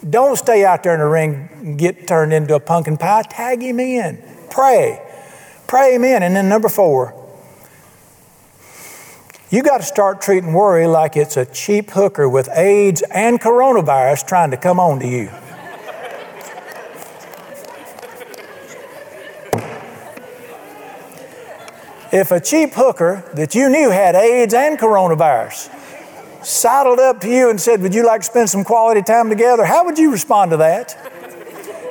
[0.09, 3.22] Don't stay out there in the ring and get turned into a pumpkin pie.
[3.22, 4.22] Tag him in.
[4.51, 5.03] Pray.
[5.66, 6.22] Pray him in.
[6.22, 7.14] And then number four,
[9.51, 14.26] you got to start treating worry like it's a cheap hooker with AIDS and coronavirus
[14.26, 15.30] trying to come on to you.
[22.11, 25.78] If a cheap hooker that you knew had AIDS and coronavirus
[26.49, 29.64] sidled up to you and said, Would you like to spend some quality time together?
[29.64, 30.96] How would you respond to that?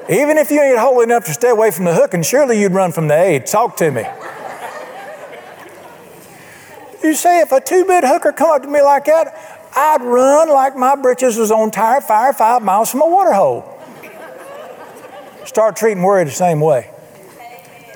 [0.10, 2.74] Even if you ain't holy enough to stay away from the hook, and surely you'd
[2.74, 3.46] run from the aid.
[3.46, 4.04] Talk to me.
[7.04, 10.50] You say, if a two bit hooker come up to me like that, I'd run
[10.50, 13.74] like my britches was on tire fire five miles from a water hole.
[15.46, 16.90] Start treating worry the same way.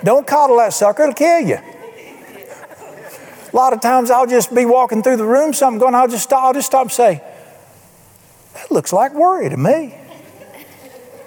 [0.04, 1.58] Don't coddle that sucker, it'll kill you.
[3.52, 6.24] A lot of times I'll just be walking through the room, something going, I'll just
[6.24, 7.22] stop, I'll just stop and say,
[8.54, 9.98] That looks like worry to me.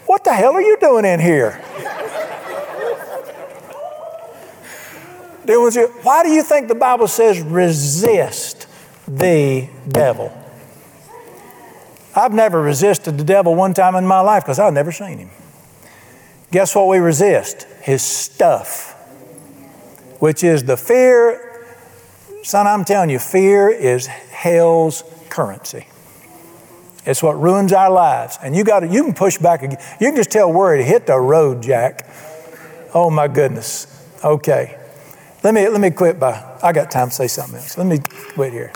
[0.06, 1.52] What the hell are you doing in here?
[5.46, 8.66] Why do you think the Bible says resist
[9.06, 10.32] the devil?
[12.16, 15.30] I've never resisted the devil one time in my life because I've never seen him.
[16.50, 17.64] Guess what we resist?
[17.82, 18.94] His stuff,
[20.18, 21.45] which is the fear.
[22.46, 25.84] Son, I'm telling you, fear is hell's currency.
[27.04, 28.38] It's what ruins our lives.
[28.40, 29.62] And you got to, you can push back.
[29.62, 29.68] You
[29.98, 32.08] can just tell worry to hit the road, Jack.
[32.94, 33.88] Oh my goodness.
[34.22, 34.78] Okay.
[35.42, 37.76] Let me let me quit by I got time to say something else.
[37.76, 37.98] Let me
[38.34, 38.72] quit here.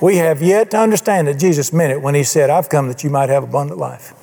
[0.00, 3.04] We have yet to understand that Jesus meant it when he said, I've come that
[3.04, 4.14] you might have abundant life.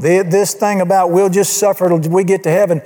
[0.00, 2.82] The, this thing about we'll just suffer till we get to heaven,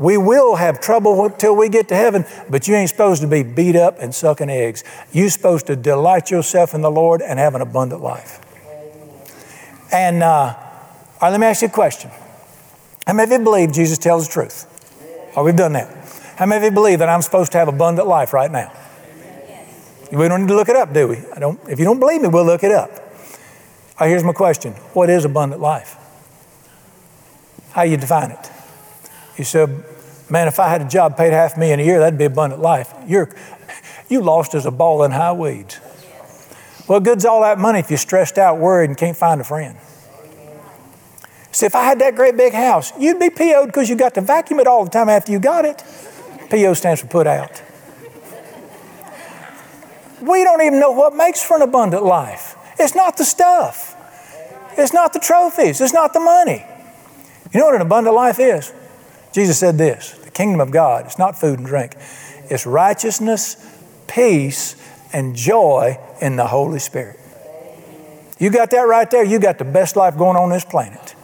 [0.00, 3.42] we will have trouble until we get to heaven, but you ain't supposed to be
[3.42, 4.82] beat up and sucking eggs.
[5.12, 8.40] You're supposed to delight yourself in the Lord and have an abundant life.
[9.92, 10.56] And uh, all
[11.20, 12.10] right, let me ask you a question.
[13.06, 15.32] How many of you believe Jesus tells the truth?
[15.36, 15.94] Oh, we've done that.
[16.36, 18.72] How many of you believe that I'm supposed to have abundant life right now?
[20.10, 21.18] We don't need to look it up, do we?
[21.36, 22.90] I don't, if you don't believe me, we'll look it up.
[24.00, 25.98] Right, here's my question What is abundant life?
[27.72, 28.50] How you define it?
[29.36, 29.84] You said,
[30.30, 32.62] Man, if I had a job paid half a million a year, that'd be abundant
[32.62, 32.94] life.
[33.06, 33.28] You're,
[34.08, 35.76] you lost as a ball in high weeds.
[36.86, 39.76] What good's all that money if you're stressed out, worried, and can't find a friend?
[41.52, 44.20] See, if I had that great big house, you'd be PO'd because you got to
[44.20, 45.82] vacuum it all the time after you got it.
[46.48, 47.62] PO stands for put out.
[50.20, 52.56] We don't even know what makes for an abundant life.
[52.78, 53.96] It's not the stuff,
[54.76, 56.64] it's not the trophies, it's not the money.
[57.52, 58.72] You know what an abundant life is?
[59.32, 61.94] Jesus said this the kingdom of God, it's not food and drink,
[62.48, 63.56] it's righteousness,
[64.06, 64.76] peace,
[65.12, 67.18] and joy in the Holy Spirit.
[68.38, 71.14] You got that right there, you got the best life going on this planet.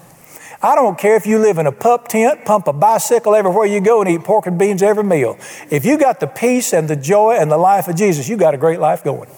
[0.62, 3.80] I don't care if you live in a pup tent, pump a bicycle everywhere you
[3.80, 5.38] go, and eat pork and beans every meal.
[5.70, 8.54] If you got the peace and the joy and the life of Jesus, you got
[8.54, 9.30] a great life going.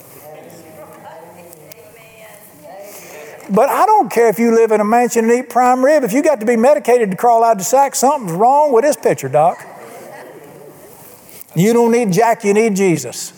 [3.50, 6.04] But I don't care if you live in a mansion and eat prime rib.
[6.04, 8.84] If you got to be medicated to crawl out of the sack, something's wrong with
[8.84, 9.64] this picture, Doc.
[11.54, 13.32] You don't need Jack, you need Jesus.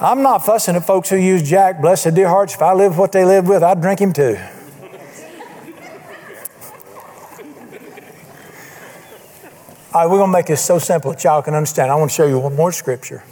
[0.00, 1.82] I'm not fussing at folks who use Jack.
[1.82, 4.38] Blessed dear hearts, if I live what they live with, I'd drink him too.
[9.92, 11.90] All right, we're going to make this so simple that y'all can understand.
[11.90, 13.24] I want to show you one more scripture.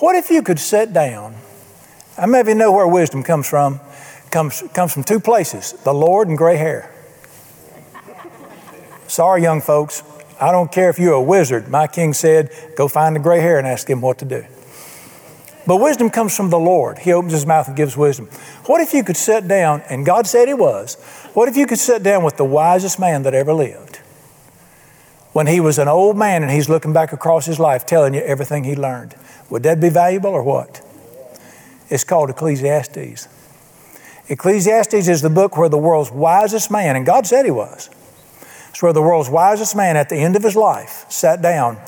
[0.00, 1.36] What if you could sit down?
[2.18, 3.80] Of you know where wisdom comes from?
[4.36, 6.92] Comes, comes from two places the Lord and gray hair.
[9.06, 10.02] Sorry, young folks.
[10.38, 11.68] I don't care if you're a wizard.
[11.68, 14.44] My king said, go find the gray hair and ask him what to do.
[15.66, 16.98] But wisdom comes from the Lord.
[16.98, 18.26] He opens his mouth and gives wisdom.
[18.66, 20.96] What if you could sit down, and God said he was,
[21.32, 23.96] what if you could sit down with the wisest man that ever lived?
[25.32, 28.20] When he was an old man and he's looking back across his life telling you
[28.20, 29.14] everything he learned.
[29.48, 30.82] Would that be valuable or what?
[31.88, 33.28] It's called Ecclesiastes.
[34.28, 37.88] Ecclesiastes is the book where the world's wisest man, and God said he was,
[38.70, 41.78] it's where the world's wisest man at the end of his life sat down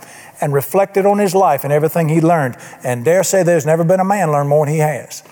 [0.41, 2.57] and reflected on his life and everything he learned.
[2.83, 5.23] And dare say there's never been a man learn more than he has.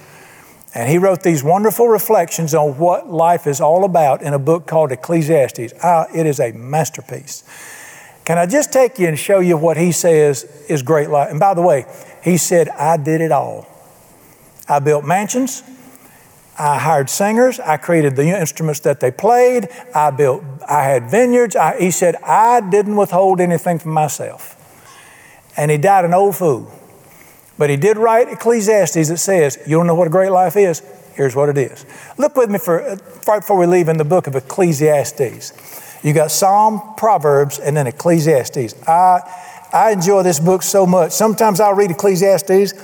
[0.74, 4.66] And he wrote these wonderful reflections on what life is all about in a book
[4.66, 5.72] called Ecclesiastes.
[5.82, 7.44] Ah, it is a masterpiece.
[8.26, 11.30] Can I just take you and show you what he says is great life?
[11.30, 11.86] And by the way,
[12.22, 13.66] he said, I did it all.
[14.68, 15.62] I built mansions,
[16.58, 17.60] I hired singers.
[17.60, 19.68] I created the instruments that they played.
[19.94, 21.54] I built, I had vineyards.
[21.54, 24.54] I, he said, I didn't withhold anything from myself.
[25.56, 26.70] And he died an old fool.
[27.58, 30.82] But he did write Ecclesiastes that says, You don't know what a great life is?
[31.14, 31.86] Here's what it is.
[32.18, 32.96] Look with me for, uh,
[33.26, 36.04] right before we leave in the book of Ecclesiastes.
[36.04, 38.74] You got Psalm, Proverbs, and then Ecclesiastes.
[38.86, 39.20] I,
[39.72, 41.12] I enjoy this book so much.
[41.12, 42.74] Sometimes I'll read Ecclesiastes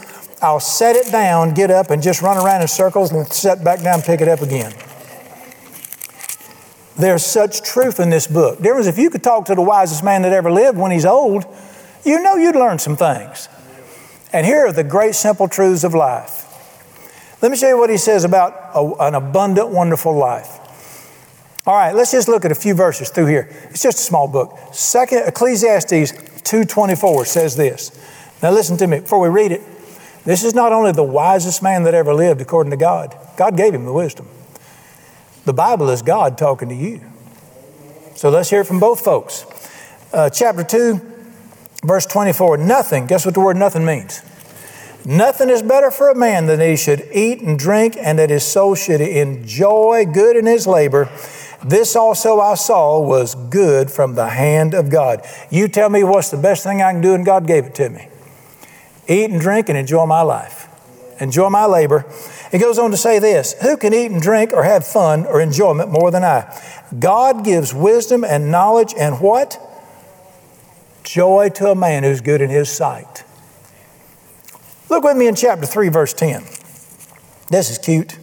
[0.43, 3.81] I'll set it down, get up, and just run around in circles and set back
[3.81, 4.75] down, pick it up again.
[6.99, 8.61] There's such truth in this book.
[8.61, 11.45] Was, if you could talk to the wisest man that ever lived when he's old,
[12.05, 13.49] you know you'd learn some things.
[14.33, 16.41] And here are the great simple truths of life.
[17.41, 20.59] Let me show you what he says about a, an abundant, wonderful life.
[21.67, 23.49] All right, let's just look at a few verses through here.
[23.71, 24.59] It's just a small book.
[24.73, 26.13] Second Ecclesiastes
[26.43, 27.93] 2:24 says this.
[28.43, 29.63] Now listen to me before we read it.
[30.25, 33.17] This is not only the wisest man that ever lived according to God.
[33.37, 34.29] God gave him the wisdom.
[35.45, 37.01] The Bible is God talking to you.
[38.15, 39.45] So let's hear it from both folks.
[40.13, 41.01] Uh, chapter 2,
[41.85, 42.59] verse 24.
[42.59, 44.23] Nothing, guess what the word nothing means?
[45.05, 48.45] Nothing is better for a man than he should eat and drink, and that his
[48.45, 51.11] soul should enjoy good in his labor.
[51.65, 55.27] This also I saw was good from the hand of God.
[55.51, 57.89] You tell me what's the best thing I can do, and God gave it to
[57.89, 58.09] me.
[59.09, 60.69] Eat and drink and enjoy my life,
[61.21, 62.05] enjoy my labor.
[62.53, 65.41] It goes on to say this Who can eat and drink or have fun or
[65.41, 66.61] enjoyment more than I?
[66.99, 69.59] God gives wisdom and knowledge and what?
[71.05, 73.25] Joy to a man who's good in his sight.
[74.89, 76.45] Look with me in chapter 3, verse 10.
[77.49, 78.19] This is cute.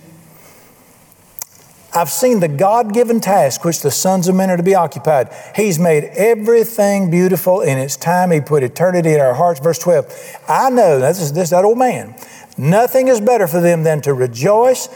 [1.93, 5.33] I've seen the God given task which the sons of men are to be occupied.
[5.55, 8.31] He's made everything beautiful in its time.
[8.31, 9.59] He put eternity in our hearts.
[9.59, 10.39] Verse 12.
[10.47, 12.15] I know, this is this, that old man.
[12.57, 14.89] Nothing is better for them than to rejoice,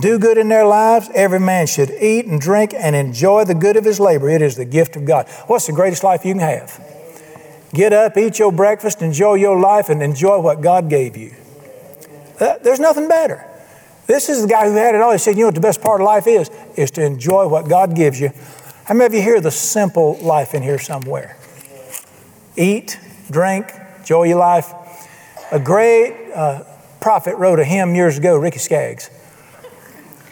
[0.00, 1.10] do good in their lives.
[1.14, 4.30] Every man should eat and drink and enjoy the good of his labor.
[4.30, 5.28] It is the gift of God.
[5.46, 6.80] What's the greatest life you can have?
[7.74, 11.34] Get up, eat your breakfast, enjoy your life, and enjoy what God gave you.
[12.38, 13.49] There's nothing better.
[14.10, 15.12] This is the guy who had it all.
[15.12, 16.50] He said, You know what the best part of life is?
[16.74, 18.32] Is to enjoy what God gives you.
[18.84, 21.36] How many of you hear the simple life in here somewhere?
[22.56, 22.98] Eat,
[23.30, 24.74] drink, enjoy your life.
[25.52, 26.64] A great uh,
[27.00, 29.10] prophet wrote a hymn years ago, Ricky Skaggs.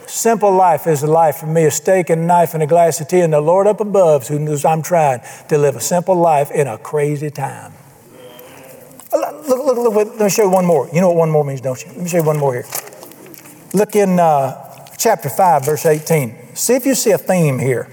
[0.09, 3.01] Simple life is a life for me, a steak and a knife and a glass
[3.01, 5.21] of tea, and the Lord up above who knows I'm trying
[5.51, 7.75] to live a simple life in a crazy time.
[9.13, 10.89] Look, look, look, let me show you one more.
[10.93, 11.93] You know what one more means, don't you?
[11.93, 12.67] Let me show you one more here.
[13.75, 16.57] Look in uh, chapter 5, verse 18.
[16.57, 17.91] See if you see a theme here.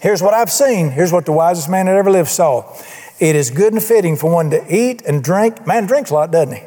[0.00, 0.90] Here's what I've seen.
[0.90, 2.74] Here's what the wisest man that ever lived saw.
[3.20, 5.66] It is good and fitting for one to eat and drink.
[5.66, 6.62] Man drinks a lot, doesn't he?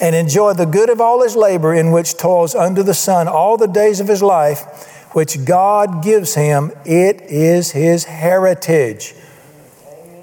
[0.00, 3.56] And enjoy the good of all his labor in which toils under the sun all
[3.56, 6.70] the days of his life, which God gives him.
[6.84, 9.14] It is his heritage.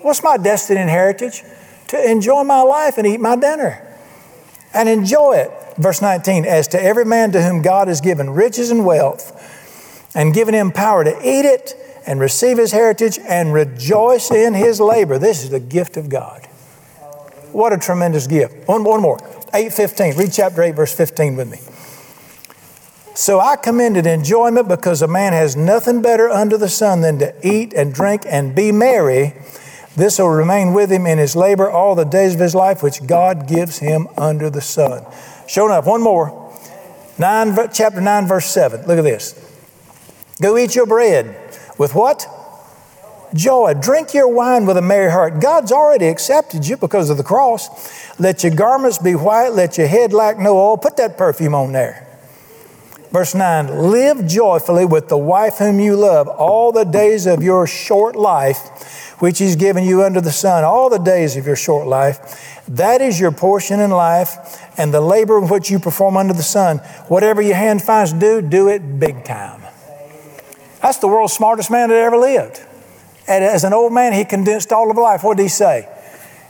[0.02, 1.44] What's my destiny and heritage?
[1.90, 3.91] To enjoy my life and eat my dinner
[4.74, 5.52] and enjoy it.
[5.78, 9.38] Verse 19, as to every man to whom God has given riches and wealth,
[10.14, 11.74] and given him power to eat it
[12.06, 15.18] and receive his heritage and rejoice in his labor.
[15.18, 16.46] This is the gift of God.
[17.52, 18.68] What a tremendous gift.
[18.68, 19.18] One, one more.
[19.54, 20.18] 815.
[20.18, 21.60] Read chapter 8, verse 15 with me.
[23.14, 27.36] So I commended enjoyment because a man has nothing better under the sun than to
[27.46, 29.34] eat and drink and be merry.
[29.96, 33.06] This will remain with him in his labor all the days of his life, which
[33.06, 35.06] God gives him under the sun.
[35.48, 35.86] Show enough.
[35.86, 36.38] One more.
[37.18, 38.88] Nine, chapter 9, verse 7.
[38.88, 39.36] Look at this.
[40.42, 41.36] Go eat your bread
[41.78, 42.26] with what?
[43.34, 43.74] Joy.
[43.74, 45.40] Drink your wine with a merry heart.
[45.40, 48.20] God's already accepted you because of the cross.
[48.20, 49.50] Let your garments be white.
[49.50, 50.78] Let your head lack no oil.
[50.78, 52.08] Put that perfume on there.
[53.12, 57.68] Verse 9 Live joyfully with the wife whom you love all the days of your
[57.68, 61.88] short life, which He's given you under the sun, all the days of your short
[61.88, 62.64] life.
[62.68, 66.78] That is your portion in life and the labor which you perform under the sun.
[67.10, 69.62] Whatever your hand finds do, do it big time.
[70.82, 72.62] That's the world's smartest man that ever lived.
[73.28, 75.24] And as an old man, he condensed all of life.
[75.24, 75.88] What did he say?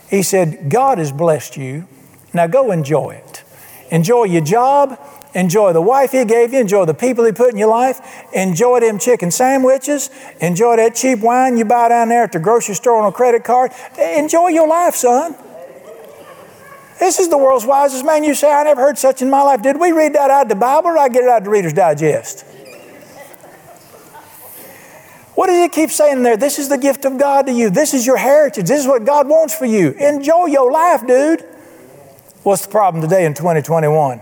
[0.10, 1.88] He said, God has blessed you.
[2.34, 3.44] Now go enjoy it.
[3.90, 4.98] Enjoy your job.
[5.34, 6.60] Enjoy the wife he gave you.
[6.60, 8.02] Enjoy the people he put in your life.
[8.34, 10.10] Enjoy them chicken sandwiches.
[10.42, 13.44] Enjoy that cheap wine you buy down there at the grocery store on a credit
[13.44, 13.72] card.
[13.98, 15.36] Enjoy your life, son.
[17.00, 18.24] This is the world's wisest man.
[18.24, 19.62] You say, I never heard such in my life.
[19.62, 21.50] Did we read that out of the Bible or I get it out of the
[21.50, 22.46] Reader's Digest?
[25.34, 26.38] What does he keep saying there?
[26.38, 27.70] This is the gift of God to you.
[27.70, 28.68] This is your heritage.
[28.68, 29.92] This is what God wants for you.
[29.92, 31.42] Enjoy your life, dude.
[32.44, 34.22] What's the problem today in 2021?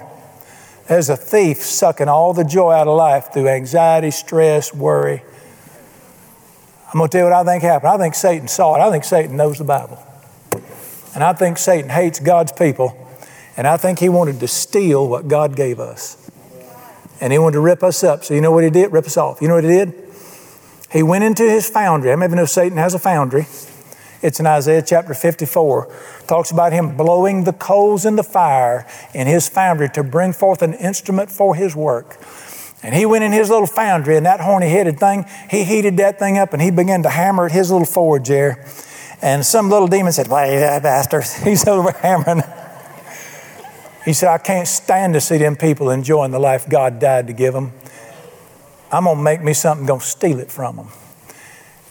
[0.90, 5.22] There's a thief sucking all the joy out of life through anxiety, stress, worry.
[6.92, 7.92] I'm going to tell you what I think happened.
[7.92, 8.80] I think Satan saw it.
[8.80, 10.04] I think Satan knows the Bible.
[11.14, 13.08] And I think Satan hates God's people.
[13.56, 16.18] And I think he wanted to steal what God gave us.
[17.22, 18.24] And he wanted to rip us up.
[18.24, 18.92] So you know what he did?
[18.92, 19.44] Rip us off.
[19.44, 19.94] You know what he did?
[20.92, 22.12] He went into his foundry.
[22.12, 23.46] I don't even know Satan has a foundry.
[24.22, 25.94] It's in Isaiah chapter 54.
[26.28, 30.62] Talks about him blowing the coals in the fire in his foundry to bring forth
[30.62, 32.18] an instrument for his work.
[32.84, 36.20] And he went in his little foundry, and that horny headed thing, he heated that
[36.20, 38.66] thing up and he began to hammer at his little forge there.
[39.22, 41.24] And some little demon said, Why, that bastard?
[41.44, 42.44] He's over hammering.
[44.06, 47.34] He said, I can't stand to see them people enjoying the life God died to
[47.34, 47.74] give them.
[48.92, 50.88] I'm going to make me something, going to steal it from them.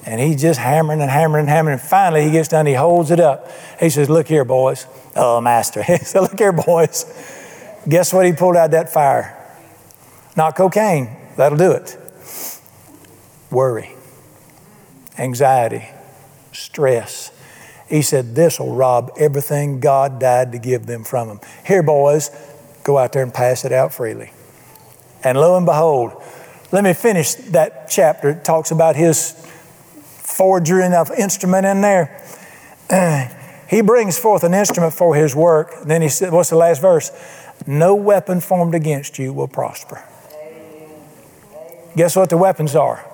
[0.06, 1.78] And he's just hammering and hammering and hammering.
[1.78, 3.50] And finally, he gets done, he holds it up.
[3.80, 4.86] He says, Look here, boys.
[5.16, 5.82] Oh, master.
[5.86, 7.04] He said, Look here, boys.
[7.88, 9.34] Guess what he pulled out that fire?
[10.36, 11.16] Not cocaine.
[11.36, 11.96] That'll do it.
[13.50, 13.90] Worry,
[15.16, 15.88] anxiety,
[16.52, 17.32] stress.
[17.88, 21.40] He said, This will rob everything God died to give them from them.
[21.64, 22.30] Here, boys,
[22.84, 24.32] go out there and pass it out freely.
[25.24, 26.22] And lo and behold,
[26.70, 28.30] let me finish that chapter.
[28.30, 29.32] It talks about his
[30.38, 32.24] forgery of instrument in there.
[33.68, 35.74] he brings forth an instrument for his work.
[35.84, 37.10] Then he said, What's the last verse?
[37.66, 40.02] No weapon formed against you will prosper.
[41.96, 43.04] Guess what the weapons are?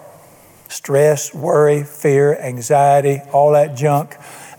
[0.69, 4.17] Stress, worry, fear, anxiety, all that junk.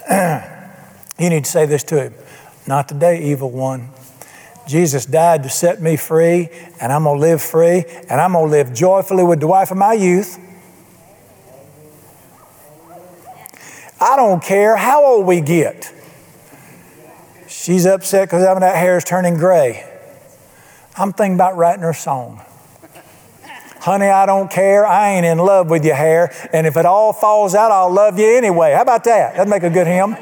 [1.20, 2.16] you need to say this to him
[2.66, 3.90] Not today, evil one.
[4.68, 6.50] Jesus died to set me free,
[6.82, 9.70] and I'm going to live free, and I'm going to live joyfully with the wife
[9.70, 10.40] of my youth.
[14.00, 15.94] I don't care how old we get.
[17.48, 19.90] She's upset because having that hair is turning gray.
[20.98, 22.42] I'm thinking about writing her a song.
[23.80, 24.86] Honey, I don't care.
[24.86, 26.34] I ain't in love with your hair.
[26.52, 28.74] And if it all falls out, I'll love you anyway.
[28.74, 29.36] How about that?
[29.36, 30.16] That'd make a good hymn.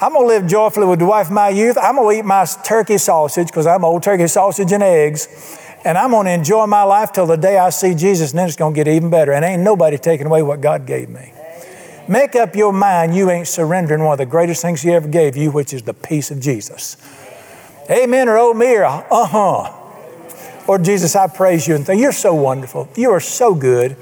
[0.00, 1.76] I'm going to live joyfully with the wife of my youth.
[1.80, 5.28] I'm going to eat my turkey sausage because I'm old turkey sausage and eggs.
[5.84, 8.48] And I'm going to enjoy my life till the day I see Jesus, and then
[8.48, 9.32] it's going to get even better.
[9.32, 11.32] And ain't nobody taking away what God gave me.
[12.08, 15.36] Make up your mind you ain't surrendering one of the greatest things He ever gave
[15.36, 16.96] you, which is the peace of Jesus.
[17.90, 19.72] Amen or oh me or uh huh.
[20.68, 22.04] Lord Jesus, I praise you and thank you.
[22.04, 22.88] You're so wonderful.
[22.96, 23.96] You are so good.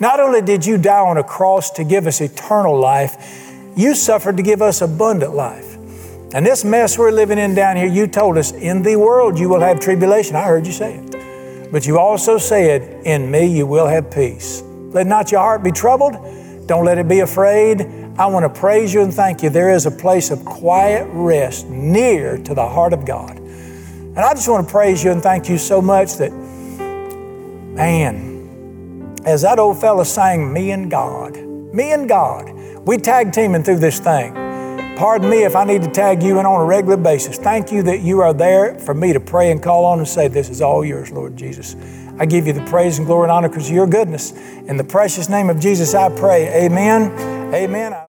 [0.00, 3.16] Not only did you die on a cross to give us eternal life,
[3.76, 5.74] you suffered to give us abundant life.
[6.34, 9.48] And this mess we're living in down here, you told us, in the world you
[9.48, 10.34] will have tribulation.
[10.34, 11.72] I heard you say it.
[11.72, 14.62] But you also said, in me you will have peace.
[14.62, 16.14] Let not your heart be troubled.
[16.66, 17.82] Don't let it be afraid.
[18.16, 19.50] I want to praise you and thank you.
[19.50, 23.38] There is a place of quiet rest near to the heart of God.
[23.38, 26.32] And I just want to praise you and thank you so much that,
[27.74, 32.50] man, as that old fella sang, Me and God, me and God,
[32.86, 34.34] we tag teaming through this thing.
[34.96, 37.36] Pardon me if I need to tag you in on a regular basis.
[37.36, 40.28] Thank you that you are there for me to pray and call on and say,
[40.28, 41.74] This is all yours, Lord Jesus.
[42.18, 44.32] I give you the praise and glory and honor because of your goodness.
[44.32, 46.64] In the precious name of Jesus, I pray.
[46.64, 47.10] Amen.
[47.54, 47.94] Amen.